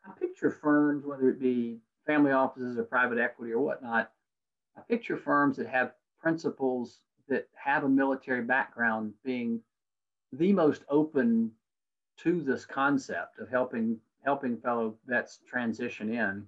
[0.05, 4.11] I picture firms, whether it be family offices or private equity or whatnot.
[4.77, 9.61] I picture firms that have principals that have a military background being
[10.33, 11.51] the most open
[12.17, 16.45] to this concept of helping helping fellow vets transition in.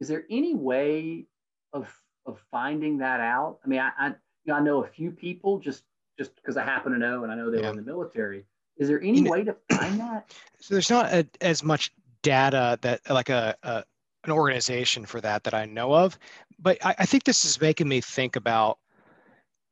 [0.00, 1.26] Is there any way
[1.72, 1.92] of
[2.26, 3.58] of finding that out?
[3.64, 4.14] I mean, I, I you
[4.46, 5.84] know I know a few people just
[6.18, 7.64] just because I happen to know and I know they yeah.
[7.64, 8.44] were in the military.
[8.76, 10.34] Is there any you know, way to find that?
[10.60, 11.92] So there's not a, as much
[12.22, 13.84] data that like a, a,
[14.24, 16.18] an organization for that that I know of,
[16.58, 18.78] but I, I think this is making me think about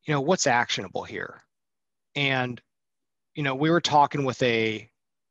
[0.07, 1.43] you know what's actionable here,
[2.15, 2.61] and
[3.35, 4.89] you know we were talking with a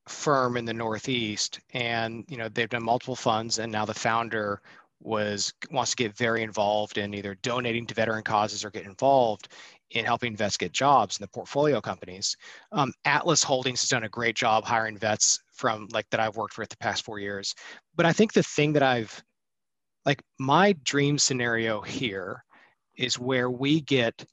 [0.08, 4.62] firm in the Northeast, and you know they've done multiple funds, and now the founder
[5.02, 9.50] was wants to get very involved in either donating to veteran causes or get involved
[9.92, 12.36] in helping vets get jobs in the portfolio companies.
[12.72, 16.58] Um, Atlas Holdings has done a great job hiring vets from like that I've worked
[16.58, 17.54] with the past four years.
[17.96, 19.24] But I think the thing that I've
[20.06, 22.44] like my dream scenario here
[22.96, 24.26] is where we get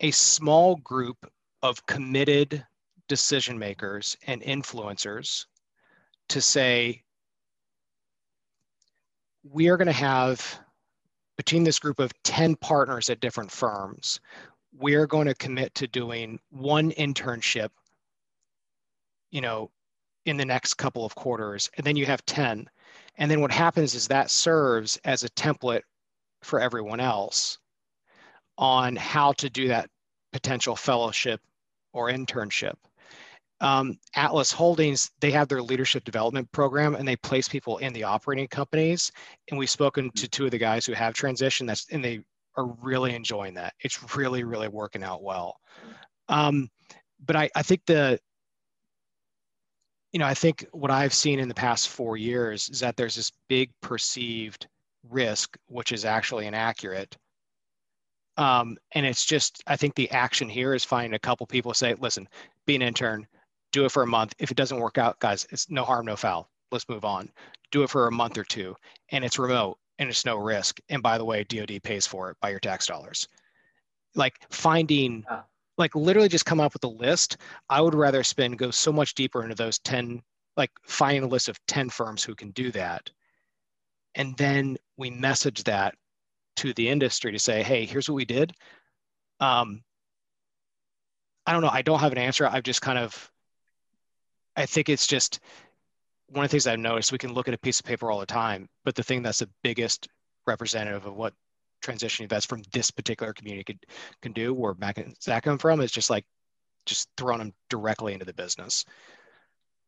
[0.00, 1.16] a small group
[1.62, 2.64] of committed
[3.10, 5.46] decision makers and influencers
[6.28, 7.02] to say,
[9.42, 10.60] we are going to have
[11.36, 14.20] between this group of 10 partners at different firms,
[14.78, 17.70] we are going to commit to doing one internship,
[19.32, 19.70] you know,
[20.26, 21.68] in the next couple of quarters.
[21.76, 22.68] And then you have 10.
[23.16, 25.82] And then what happens is that serves as a template
[26.42, 27.58] for everyone else
[28.56, 29.90] on how to do that
[30.32, 31.40] potential fellowship
[31.92, 32.74] or internship.
[33.60, 38.04] Um, Atlas Holdings, they have their leadership development program and they place people in the
[38.04, 39.12] operating companies.
[39.50, 42.20] And we've spoken to two of the guys who have transitioned that's and they
[42.56, 43.74] are really enjoying that.
[43.80, 45.60] It's really, really working out well.
[46.28, 46.68] Um,
[47.24, 48.18] but I, I think the
[50.12, 53.14] you know, I think what I've seen in the past four years is that there's
[53.14, 54.66] this big perceived
[55.08, 57.16] risk, which is actually inaccurate.
[58.36, 61.94] Um, and it's just, I think the action here is finding a couple people say,
[61.94, 62.28] listen,
[62.66, 63.26] be an intern,
[63.72, 64.34] do it for a month.
[64.38, 66.50] If it doesn't work out, guys, it's no harm, no foul.
[66.72, 67.30] Let's move on.
[67.72, 68.76] Do it for a month or two,
[69.10, 70.80] and it's remote and it's no risk.
[70.88, 73.28] And by the way, DoD pays for it by your tax dollars.
[74.14, 75.24] Like finding
[75.80, 79.14] like literally just come up with a list i would rather spend go so much
[79.14, 80.22] deeper into those 10
[80.56, 83.10] like finding a list of 10 firms who can do that
[84.14, 85.94] and then we message that
[86.56, 88.52] to the industry to say hey here's what we did
[89.40, 89.82] um,
[91.46, 93.29] i don't know i don't have an answer i've just kind of
[94.56, 95.40] i think it's just
[96.28, 98.20] one of the things i've noticed we can look at a piece of paper all
[98.20, 100.08] the time but the thing that's the biggest
[100.46, 101.34] representative of what
[101.80, 103.78] transition events from this particular community could
[104.22, 106.24] can do where Mac and Zach come from is just like
[106.86, 108.84] just throwing them directly into the business.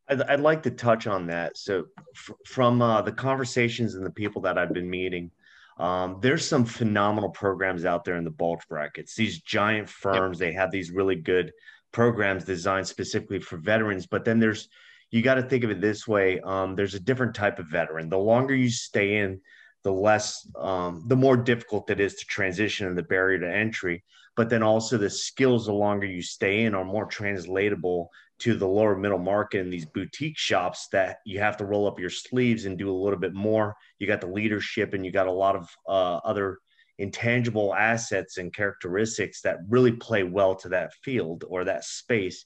[0.08, 1.56] I'd, I'd like to touch on that.
[1.56, 5.30] So f- from uh, the conversations and the people that I've been meeting,
[5.78, 9.14] um, there's some phenomenal programs out there in the bulge brackets.
[9.14, 10.48] These giant firms, yep.
[10.48, 11.52] they have these really good
[11.92, 14.06] programs designed specifically for veterans.
[14.06, 14.68] But then there's
[15.10, 18.08] you got to think of it this way: um, there's a different type of veteran.
[18.08, 19.40] The longer you stay in,
[19.82, 24.04] the less um, the more difficult it is to transition and the barrier to entry
[24.36, 28.66] but then also the skills the longer you stay in are more translatable to the
[28.66, 32.64] lower middle market and these boutique shops that you have to roll up your sleeves
[32.64, 35.56] and do a little bit more you got the leadership and you got a lot
[35.56, 36.58] of uh, other
[37.02, 42.44] intangible assets and characteristics that really play well to that field or that space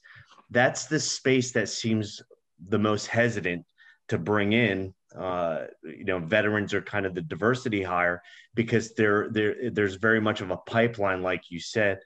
[0.49, 2.21] that's the space that seems
[2.69, 3.63] the most hesitant
[4.09, 8.21] to bring in uh, you know veterans are kind of the diversity hire
[8.55, 11.99] because there there there's very much of a pipeline like you said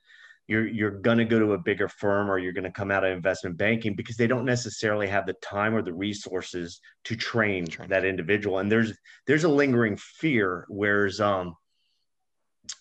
[0.48, 3.06] you're you're going to go to a bigger firm or you're going to come out
[3.06, 7.66] of investment banking because they don't necessarily have the time or the resources to train,
[7.66, 7.90] train.
[7.90, 8.94] that individual and there's
[9.28, 11.56] there's a lingering fear whereas um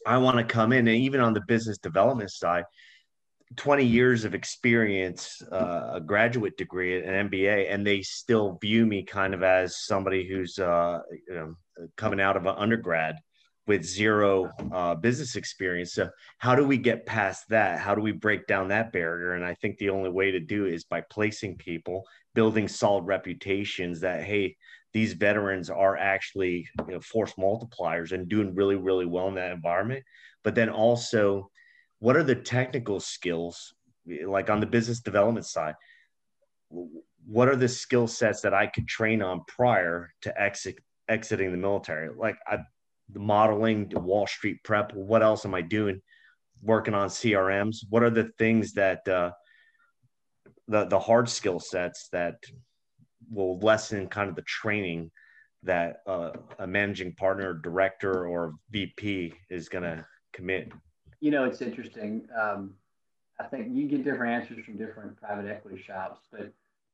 [0.06, 2.64] I want to come in and even on the business development side
[3.56, 9.02] 20 years of experience, uh, a graduate degree, an MBA, and they still view me
[9.02, 11.54] kind of as somebody who's uh, you know,
[11.96, 13.16] coming out of an undergrad
[13.66, 15.94] with zero uh, business experience.
[15.94, 17.80] So, how do we get past that?
[17.80, 19.32] How do we break down that barrier?
[19.34, 24.00] And I think the only way to do is by placing people, building solid reputations
[24.00, 24.56] that, hey,
[24.92, 29.52] these veterans are actually you know, force multipliers and doing really, really well in that
[29.52, 30.04] environment.
[30.42, 31.50] But then also,
[32.00, 33.74] what are the technical skills
[34.26, 35.74] like on the business development side
[37.26, 40.76] what are the skill sets that i could train on prior to exit
[41.08, 42.08] exiting the military?
[42.16, 42.58] Like I,
[43.12, 46.00] the modeling the wall street prep what else am i doing?
[46.62, 49.32] Working on crms what are the things that uh,
[50.68, 52.36] the the hard skill sets that
[53.30, 55.10] will lessen kind of the training
[55.62, 60.72] that uh, a managing partner director or vp is going to commit
[61.20, 62.26] you know, it's interesting.
[62.38, 62.74] Um,
[63.38, 66.52] I think you get different answers from different private equity shops, but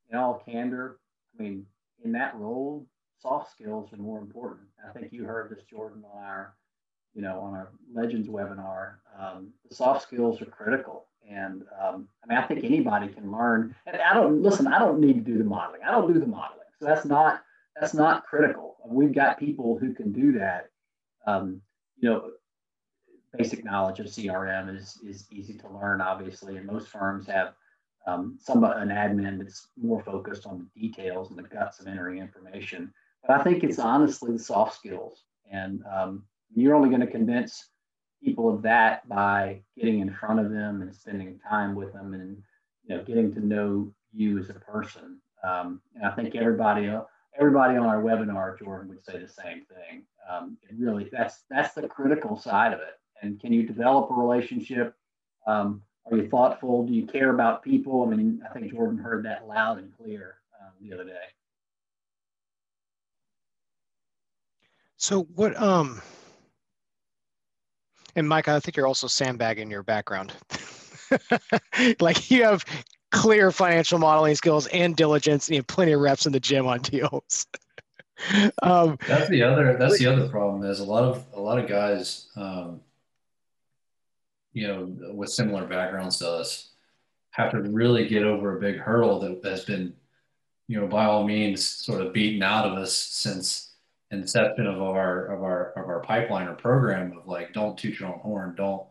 [0.09, 0.99] in all candor,
[1.37, 1.65] I mean,
[2.03, 2.85] in that role,
[3.21, 4.67] soft skills are more important.
[4.87, 6.55] I think you heard this, Jordan, on our,
[7.13, 8.95] you know, on our Legends webinar.
[9.17, 13.75] Um, the soft skills are critical, and um, I mean, I think anybody can learn.
[13.85, 14.67] And I don't listen.
[14.67, 15.81] I don't need to do the modeling.
[15.85, 17.41] I don't do the modeling, so that's not
[17.79, 18.77] that's not critical.
[18.85, 20.69] We've got people who can do that.
[21.25, 21.61] Um,
[21.97, 22.31] you know,
[23.37, 27.53] basic knowledge of CRM is, is easy to learn, obviously, and most firms have
[28.05, 32.19] um, some an admin that's more focused on the details and the guts of entering
[32.19, 32.93] information.
[33.25, 36.23] But I think it's honestly the soft skills, and um,
[36.55, 37.69] you're only going to convince
[38.23, 42.41] people of that by getting in front of them and spending time with them, and
[42.83, 45.19] you know, getting to know you as a person.
[45.43, 46.91] Um, and I think everybody
[47.39, 50.03] everybody on our webinar, Jordan, would say the same thing.
[50.29, 54.13] Um, it really that's that's the critical side of it and can you develop a
[54.13, 54.95] relationship?
[55.45, 56.85] Um, are you thoughtful?
[56.85, 58.03] Do you care about people?
[58.03, 61.15] I mean, I think Jordan heard that loud and clear um, the other day.
[64.97, 65.59] So what?
[65.61, 66.01] Um,
[68.17, 70.33] and Mike, I think you're also sandbagging your background.
[72.01, 72.65] like you have
[73.11, 76.67] clear financial modeling skills and diligence, and you have plenty of reps in the gym
[76.67, 77.47] on deals.
[78.63, 79.77] um, that's the other.
[79.77, 80.69] That's the other problem.
[80.69, 82.81] Is a lot of a lot of guys um,
[84.57, 86.71] you know, with similar backgrounds to us,
[87.29, 89.93] have to really get over a big hurdle that has been,
[90.67, 93.66] you know, by all means, sort of beaten out of us since
[94.11, 98.09] inception of our of our of our pipeline or program of like, don't toot your
[98.09, 98.83] own horn, don't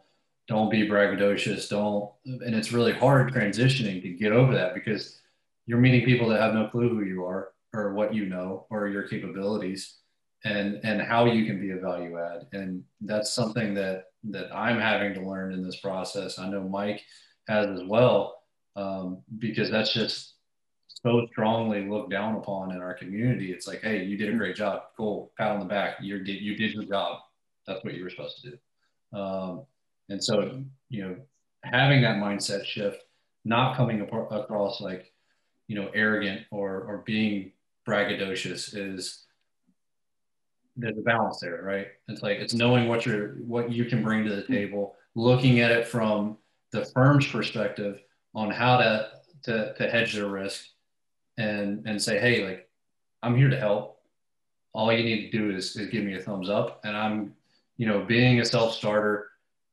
[0.49, 2.13] don't be braggadocious, don't.
[2.25, 5.21] And it's really hard transitioning to get over that because
[5.67, 8.89] you're meeting people that have no clue who you are or what you know or
[8.89, 9.99] your capabilities
[10.45, 14.79] and and how you can be a value add and that's something that that i'm
[14.79, 17.03] having to learn in this process i know mike
[17.49, 18.43] has as well
[18.77, 20.35] um, because that's just
[21.07, 24.57] so strongly looked down upon in our community it's like hey you did a great
[24.57, 24.83] job.
[24.97, 25.31] Cool.
[25.39, 25.99] Pat on the back.
[26.01, 27.21] You did you did your job.
[27.67, 29.19] That's what you were supposed to do.
[29.19, 29.67] Um,
[30.09, 31.17] and so you know
[31.63, 33.05] having that mindset shift
[33.45, 35.13] not coming across like
[35.69, 37.53] you know arrogant or or being
[37.89, 39.25] braggadocious is
[40.77, 41.87] there's a balance there, right?
[42.09, 45.71] It's like it's knowing what you're what you can bring to the table, looking at
[45.71, 46.37] it from
[46.73, 48.03] the firm's perspective
[48.35, 49.11] on how to
[49.45, 50.67] to, to hedge their risk
[51.39, 52.69] and and say, hey, like
[53.23, 54.01] I'm here to help.
[54.73, 56.81] All you need to do is, is give me a thumbs up.
[56.85, 57.35] And I'm,
[57.79, 59.29] you know, being a self-starter,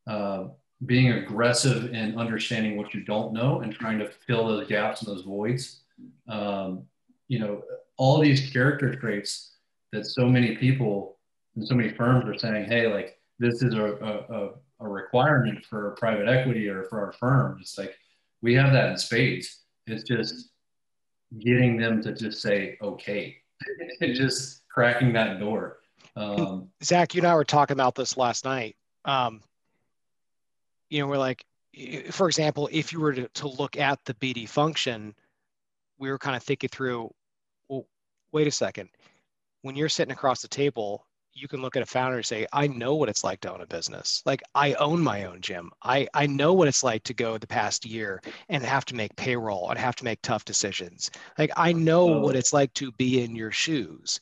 [0.07, 0.45] uh,
[0.85, 5.09] being aggressive in understanding what you don't know and trying to fill those gaps and
[5.13, 5.81] those voids.
[6.29, 6.83] Um,
[7.27, 7.63] you know,
[7.97, 9.55] all these character traits
[9.91, 11.17] that so many people
[11.55, 14.49] and so many firms are saying, hey, like this is a, a,
[14.79, 17.57] a requirement for private equity or for our firm.
[17.61, 17.97] It's like
[18.41, 19.63] we have that in spades.
[19.85, 20.49] It's just
[21.39, 23.37] getting them to just say okay
[24.01, 25.79] just cracking that door.
[26.15, 28.75] Um, Zach, you and I were talking about this last night.
[29.05, 29.41] Um,
[30.89, 31.45] you know, we're like,
[32.11, 35.15] for example, if you were to, to look at the BD function,
[35.97, 37.11] we were kind of thinking through,
[37.67, 37.87] well,
[38.31, 38.89] wait a second
[39.63, 42.67] when you're sitting across the table, you can look at a founder and say, I
[42.67, 44.21] know what it's like to own a business.
[44.25, 45.71] Like I own my own gym.
[45.81, 49.15] I, I know what it's like to go the past year and have to make
[49.15, 51.09] payroll and have to make tough decisions.
[51.37, 54.19] Like I know what it's like to be in your shoes.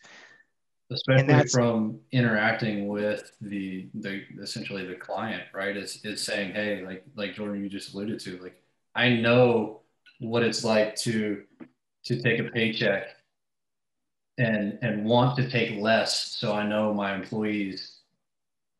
[0.90, 5.78] Especially from interacting with the the essentially the client, right?
[5.78, 8.62] Is is saying, hey, like like Jordan, you just alluded to, like
[8.94, 9.82] I know
[10.20, 11.44] what it's like to
[12.04, 13.16] to take a paycheck
[14.42, 18.00] and and want to take less so I know my employees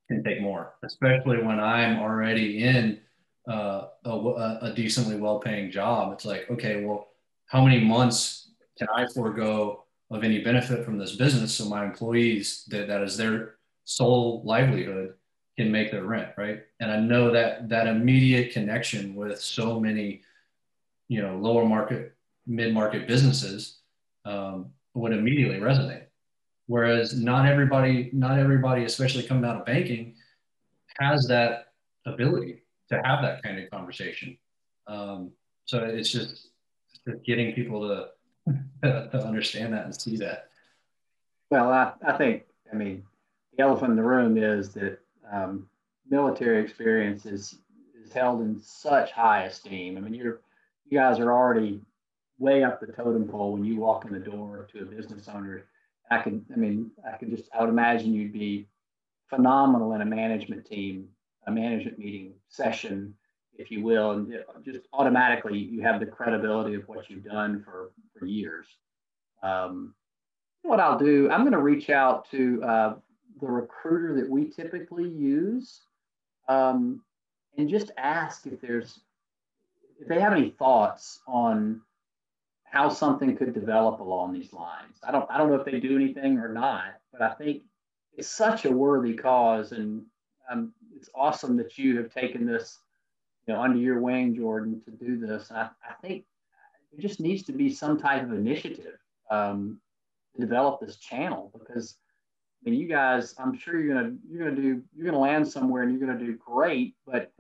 [0.08, 3.00] can take more, especially when I'm already in
[3.48, 6.14] uh, a, a decently well-paying job.
[6.14, 7.10] It's like, okay, well,
[7.46, 12.66] how many months can I forego of any benefit from this business so my employees
[12.70, 13.56] that, that is their
[13.86, 15.14] sole livelihood
[15.58, 16.64] can make their rent, right?
[16.80, 20.22] And I know that that immediate connection with so many,
[21.08, 22.16] you know, lower market,
[22.48, 23.80] mid-market businesses
[24.26, 26.06] um, would immediately resonate.
[26.68, 30.16] Whereas not everybody, not everybody, especially coming out of banking,
[31.00, 31.74] has that
[32.06, 34.38] ability to have that kind of conversation.
[34.88, 35.32] Um,
[35.66, 36.50] so it's just,
[37.06, 38.10] just getting people
[38.46, 38.54] to,
[39.12, 40.50] to understand that and see that.
[41.50, 43.04] Well, I, I think, I mean,
[43.56, 45.00] the elephant in the room is that
[45.32, 45.68] um,
[46.10, 47.58] military experience is,
[48.02, 49.98] is held in such high esteem.
[49.98, 50.40] I mean, you're,
[50.90, 51.82] you guys are already
[52.42, 55.66] way up the totem pole when you walk in the door to a business owner.
[56.10, 58.68] I could, I mean, I can just, I would imagine you'd be
[59.30, 61.08] phenomenal in a management team,
[61.48, 63.14] a management meeting session,
[63.58, 64.34] if you will, and
[64.66, 68.66] just automatically you have the credibility of what you've done for, for years.
[69.44, 69.94] Um,
[70.64, 72.94] what I'll do, I'm going to reach out to uh,
[73.40, 75.82] the recruiter that we typically use
[76.50, 77.02] um,
[77.58, 79.00] and just ask if there's,
[80.00, 81.82] if they have any thoughts on
[82.72, 84.98] how something could develop along these lines.
[85.04, 87.64] I don't I don't know if they do anything or not, but I think
[88.14, 90.04] it's such a worthy cause, and
[90.50, 92.80] um, it's awesome that you have taken this,
[93.46, 95.52] you know, under your wing, Jordan, to do this.
[95.52, 96.24] I, I think
[96.92, 98.98] there just needs to be some type of initiative
[99.30, 99.80] um,
[100.36, 101.98] to develop this channel because
[102.66, 105.84] I mean, you guys, I'm sure you're gonna you're gonna do you're gonna land somewhere
[105.84, 107.34] and you're gonna do great, but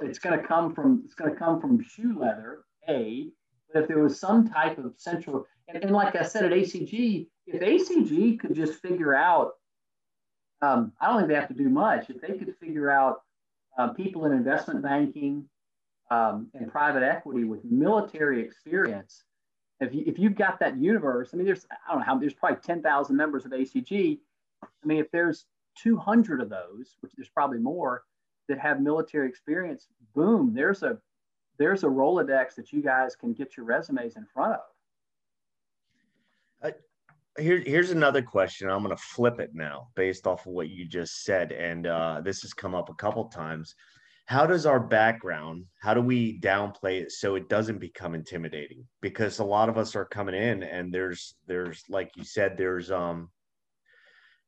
[0.00, 3.28] it's gonna come from it's gonna come from shoe leather, a,
[3.72, 7.26] but if there was some type of central, and, and like I said at ACG,
[7.46, 9.52] if ACG could just figure out,
[10.62, 12.10] um, I don't think they have to do much.
[12.10, 13.22] If they could figure out
[13.78, 15.48] uh, people in investment banking
[16.10, 19.22] um, and private equity with military experience,
[19.80, 22.34] if, you, if you've got that universe, I mean, there's, I don't know how, there's
[22.34, 24.18] probably 10,000 members of ACG.
[24.62, 25.46] I mean, if there's
[25.82, 28.02] 200 of those, which there's probably more,
[28.48, 30.98] that have military experience, boom, there's a
[31.58, 34.60] there's a Rolodex that you guys can get your resumes in front of.
[36.62, 36.70] Uh,
[37.38, 38.68] here, here's another question.
[38.70, 41.52] I'm going to flip it now based off of what you just said.
[41.52, 43.74] And uh, this has come up a couple times.
[44.28, 49.38] how does our background how do we downplay it so it doesn't become intimidating because
[49.38, 53.30] a lot of us are coming in and there's there's like you said there's um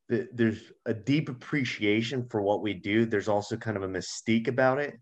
[0.07, 4.77] there's a deep appreciation for what we do there's also kind of a mystique about
[4.77, 4.93] it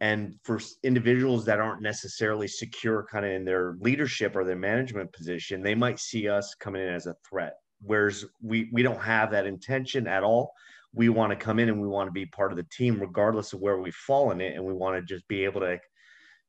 [0.00, 5.12] and for individuals that aren't necessarily secure kind of in their leadership or their management
[5.12, 7.54] position they might see us coming in as a threat.
[7.82, 10.52] Whereas we we don't have that intention at all.
[10.92, 13.52] We want to come in and we want to be part of the team regardless
[13.52, 15.78] of where we fall in it and we want to just be able to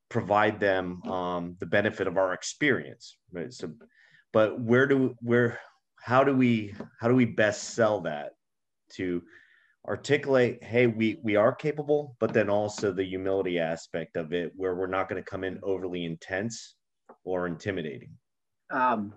[0.10, 3.54] provide them um, the benefit of our experience right?
[3.54, 3.72] So
[4.34, 5.60] but where do where
[6.02, 8.32] how do we how do we best sell that
[8.94, 9.22] to
[9.88, 14.76] articulate hey we we are capable but then also the humility aspect of it where
[14.76, 16.76] we're not going to come in overly intense
[17.24, 18.12] or intimidating
[18.72, 19.14] um,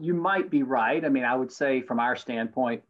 [0.00, 2.82] you might be right i mean i would say from our standpoint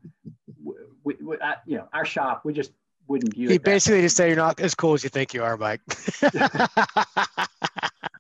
[1.07, 2.73] we, we I, you know, our shop, we just
[3.09, 3.63] wouldn't view he it.
[3.63, 5.81] basically just say you're not as cool as you think you are, Mike.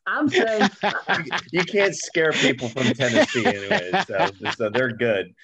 [0.06, 0.70] I'm saying
[1.52, 5.34] you can't scare people from Tennessee anyway, so, so they're good.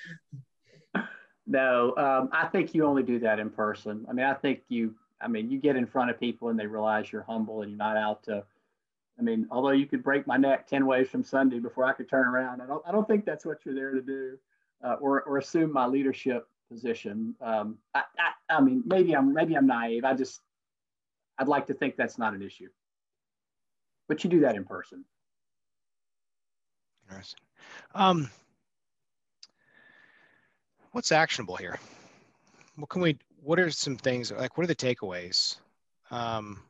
[1.52, 4.06] No, um, I think you only do that in person.
[4.08, 6.66] I mean, I think you, I mean, you get in front of people and they
[6.66, 8.42] realize you're humble and you're not out to.
[9.18, 12.08] I mean, although you could break my neck ten ways from Sunday before I could
[12.08, 14.38] turn around, I don't, I don't think that's what you're there to do,
[14.82, 17.34] uh, or or assume my leadership position.
[17.42, 20.06] Um, I, I, I mean, maybe I'm maybe I'm naive.
[20.06, 20.40] I just
[21.38, 22.70] I'd like to think that's not an issue.
[24.08, 25.04] But you do that in person.
[27.10, 27.40] Interesting.
[27.94, 28.30] Um,
[30.92, 31.78] what's actionable here?
[32.76, 33.18] What can we?
[33.42, 34.56] What are some things like?
[34.56, 35.56] What are the takeaways
[36.10, 36.62] um,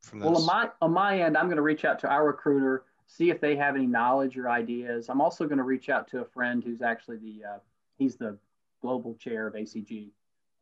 [0.00, 0.28] from this?
[0.28, 3.30] Well, on my on my end, I'm going to reach out to our recruiter, see
[3.30, 5.08] if they have any knowledge or ideas.
[5.08, 7.58] I'm also going to reach out to a friend who's actually the uh,
[7.96, 8.36] he's the
[8.82, 10.08] global chair of ACG,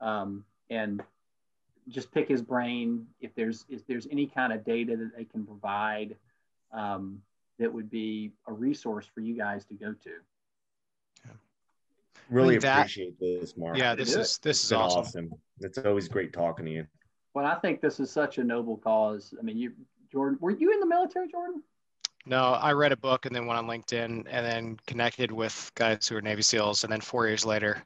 [0.01, 1.03] um, and
[1.89, 5.45] just pick his brain if there's if there's any kind of data that they can
[5.45, 6.15] provide
[6.73, 7.21] um,
[7.59, 10.11] that would be a resource for you guys to go to.
[12.31, 13.79] Really that, appreciate this, Mark.
[13.79, 15.01] Yeah, this is this is awesome.
[15.01, 15.31] awesome.
[15.61, 16.87] It's always great talking to you.
[17.35, 19.33] Well, I think this is such a noble cause.
[19.39, 19.73] I mean, you,
[20.11, 21.63] Jordan, were you in the military, Jordan?
[22.27, 26.07] No, I read a book and then went on LinkedIn and then connected with guys
[26.07, 26.85] who are Navy SEALs.
[26.85, 27.83] And then four years later,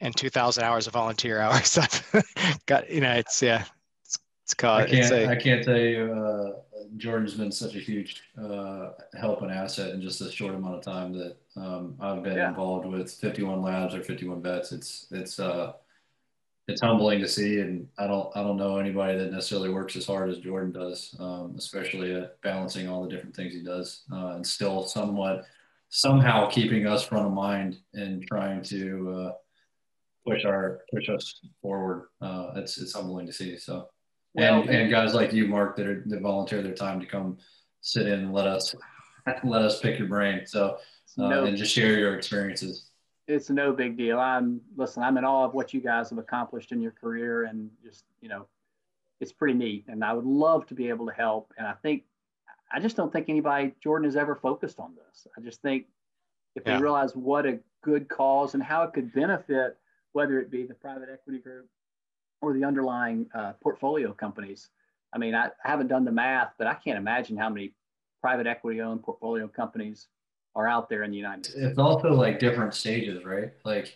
[0.00, 3.64] and 2,000 hours of volunteer hours, I've got, you know, it's, yeah,
[4.04, 4.82] it's, it's called.
[4.82, 6.52] I can't, a, I can't tell you, uh,
[6.96, 10.82] Jordan's been such a huge uh, help and asset in just a short amount of
[10.82, 12.48] time that um, I've been yeah.
[12.48, 14.72] involved with 51 labs or 51 vets.
[14.72, 15.72] It's, it's, uh,
[16.68, 20.04] it's humbling to see, and I don't I don't know anybody that necessarily works as
[20.04, 24.34] hard as Jordan does, um, especially at balancing all the different things he does, uh,
[24.34, 25.44] and still somewhat
[25.90, 29.32] somehow keeping us front of mind and trying to uh,
[30.26, 32.08] push our push us forward.
[32.20, 33.56] Uh, it's it's humbling to see.
[33.56, 33.88] So,
[34.34, 37.38] well, and and guys like you, Mark, that are that volunteer their time to come
[37.80, 38.74] sit in and let us
[39.44, 40.44] let us pick your brain.
[40.46, 40.78] So,
[41.18, 41.44] uh, no.
[41.44, 42.90] and just share your experiences
[43.28, 44.18] it's no big deal.
[44.18, 45.02] I'm listen.
[45.02, 48.28] I'm in awe of what you guys have accomplished in your career, and just you
[48.28, 48.46] know,
[49.20, 49.84] it's pretty neat.
[49.88, 51.52] And I would love to be able to help.
[51.58, 52.04] And I think
[52.72, 55.26] I just don't think anybody Jordan has ever focused on this.
[55.36, 55.86] I just think
[56.54, 56.76] if yeah.
[56.76, 59.76] they realize what a good cause and how it could benefit,
[60.12, 61.68] whether it be the private equity group
[62.40, 64.70] or the underlying uh, portfolio companies.
[65.12, 67.72] I mean, I, I haven't done the math, but I can't imagine how many
[68.20, 70.08] private equity owned portfolio companies
[70.56, 71.60] are out there in the United States.
[71.60, 73.52] It's also like different stages, right?
[73.64, 73.94] Like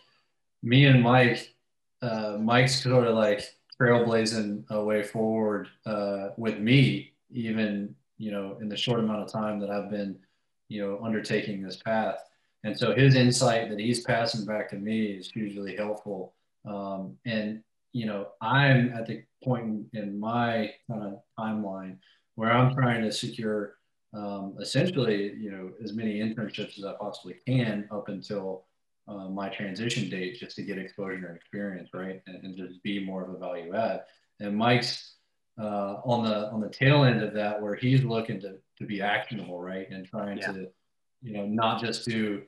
[0.63, 1.55] me and Mike,
[2.03, 3.43] uh, Mike's sort of like
[3.81, 9.33] trailblazing a way forward uh, with me, even you know, in the short amount of
[9.33, 10.19] time that I've been,
[10.69, 12.19] you know, undertaking this path.
[12.63, 16.35] And so his insight that he's passing back to me is hugely helpful.
[16.67, 21.97] Um, and you know, I'm at the point in my kind of timeline
[22.35, 23.77] where I'm trying to secure
[24.13, 28.65] um, essentially, you know, as many internships as I possibly can up until
[29.07, 33.05] uh, my transition date, just to get exposure and experience, right, and, and just be
[33.05, 34.03] more of a value add.
[34.41, 35.15] And Mike's
[35.61, 39.01] uh, on the on the tail end of that, where he's looking to to be
[39.03, 40.53] actionable, right, and trying yeah.
[40.53, 40.69] to,
[41.23, 42.43] you know, not just do,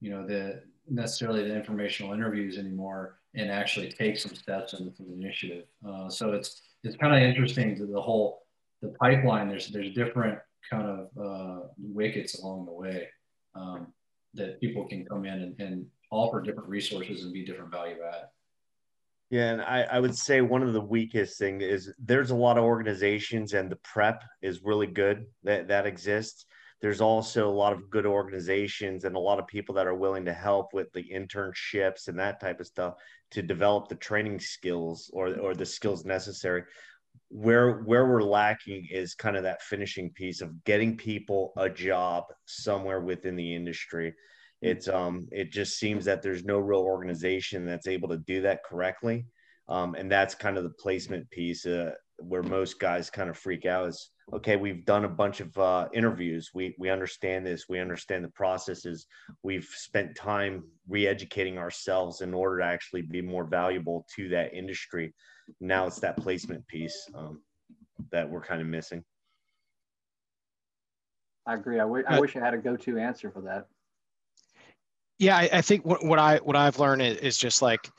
[0.00, 5.12] you know, the necessarily the informational interviews anymore, and actually take some steps in the
[5.12, 5.64] initiative.
[5.86, 8.42] Uh, so it's it's kind of interesting to the whole
[8.82, 9.48] the pipeline.
[9.48, 10.38] There's there's different
[10.70, 13.08] kind of uh, wickets along the way
[13.54, 13.92] um,
[14.34, 18.28] that people can come in and, and, offer different resources and be different value add.
[19.28, 22.56] Yeah, and I, I would say one of the weakest thing is there's a lot
[22.56, 26.46] of organizations and the prep is really good that that exists.
[26.80, 30.24] There's also a lot of good organizations and a lot of people that are willing
[30.24, 32.94] to help with the internships and that type of stuff
[33.32, 36.62] to develop the training skills or or the skills necessary
[37.30, 42.24] where where we're lacking is kind of that finishing piece of getting people a job
[42.46, 44.14] somewhere within the industry.
[44.62, 48.64] It's um it just seems that there's no real organization that's able to do that
[48.64, 49.26] correctly.
[49.68, 53.66] Um, and that's kind of the placement piece uh, where most guys kind of freak
[53.66, 56.50] out is okay we've done a bunch of uh, interviews.
[56.54, 57.66] We we understand this.
[57.68, 59.06] We understand the processes.
[59.42, 65.12] We've spent time re-educating ourselves in order to actually be more valuable to that industry
[65.60, 67.40] now it's that placement piece um,
[68.10, 69.04] that we're kind of missing.
[71.46, 71.76] I agree.
[71.76, 73.66] I, w- I wish I had a go-to answer for that.
[75.18, 77.90] Yeah, I, I think what, what, I what I've learned is, is just like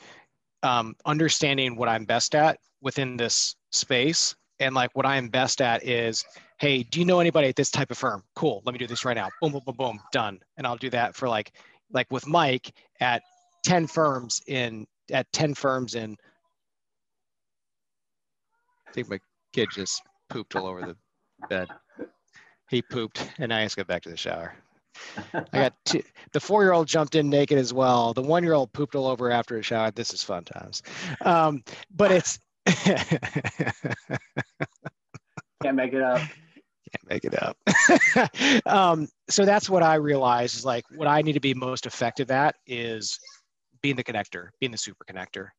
[0.63, 5.61] um, understanding what I'm best at within this space, and like what I am best
[5.61, 6.23] at is,
[6.59, 8.23] hey, do you know anybody at this type of firm?
[8.35, 9.29] Cool, let me do this right now.
[9.41, 10.39] Boom, boom, boom, boom, done.
[10.57, 11.51] And I'll do that for like
[11.91, 13.23] like with Mike at
[13.63, 16.15] ten firms in at ten firms in
[18.89, 19.19] I think my
[19.53, 20.95] kid just pooped all over the
[21.47, 21.67] bed.
[22.69, 24.53] He pooped, and I just got back to the shower.
[25.33, 26.01] I got two,
[26.33, 28.13] the four-year-old jumped in naked as well.
[28.13, 29.91] The one-year-old pooped all over after a shower.
[29.91, 30.81] This is fun times,
[31.21, 31.63] um,
[31.95, 32.39] but it's
[35.61, 36.19] can't make it up.
[36.19, 37.57] Can't make it up.
[38.65, 42.31] um, so that's what I realized is like what I need to be most effective
[42.31, 43.19] at is
[43.81, 45.49] being the connector, being the super connector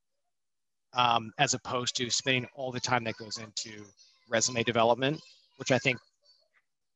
[0.95, 3.84] um, as opposed to spending all the time that goes into
[4.28, 5.20] resume development,
[5.57, 5.99] which I think,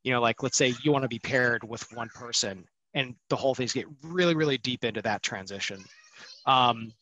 [0.02, 2.64] you know, like let's say you want to be paired with one person
[2.94, 5.82] and the whole thing's get really, really deep into that transition.
[6.46, 6.92] Um,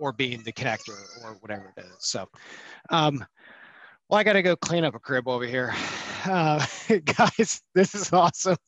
[0.00, 1.94] or being the connector or whatever it is.
[1.98, 2.26] So,
[2.88, 3.24] um,
[4.08, 5.74] well, I got to go clean up a crib over here.
[6.22, 6.62] Uh,
[7.16, 8.58] guys, this is awesome.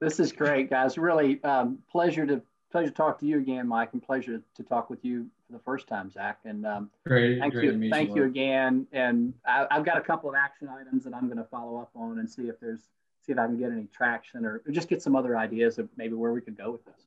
[0.00, 0.96] This is great, guys.
[0.96, 2.40] Really um, pleasure to
[2.70, 5.62] pleasure to talk to you again, Mike, and pleasure to talk with you for the
[5.64, 6.40] first time, Zach.
[6.44, 8.86] And um, great, thank great you, thank you again.
[8.92, 11.90] And I, have got a couple of action items that I'm going to follow up
[11.94, 12.80] on and see if there's
[13.24, 15.88] see if I can get any traction or, or just get some other ideas of
[15.96, 17.06] maybe where we could go with this.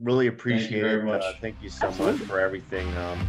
[0.00, 1.22] Really appreciate thank it.
[1.22, 2.18] Uh, thank you so Absolutely.
[2.18, 2.88] much for everything.
[2.96, 3.28] Um,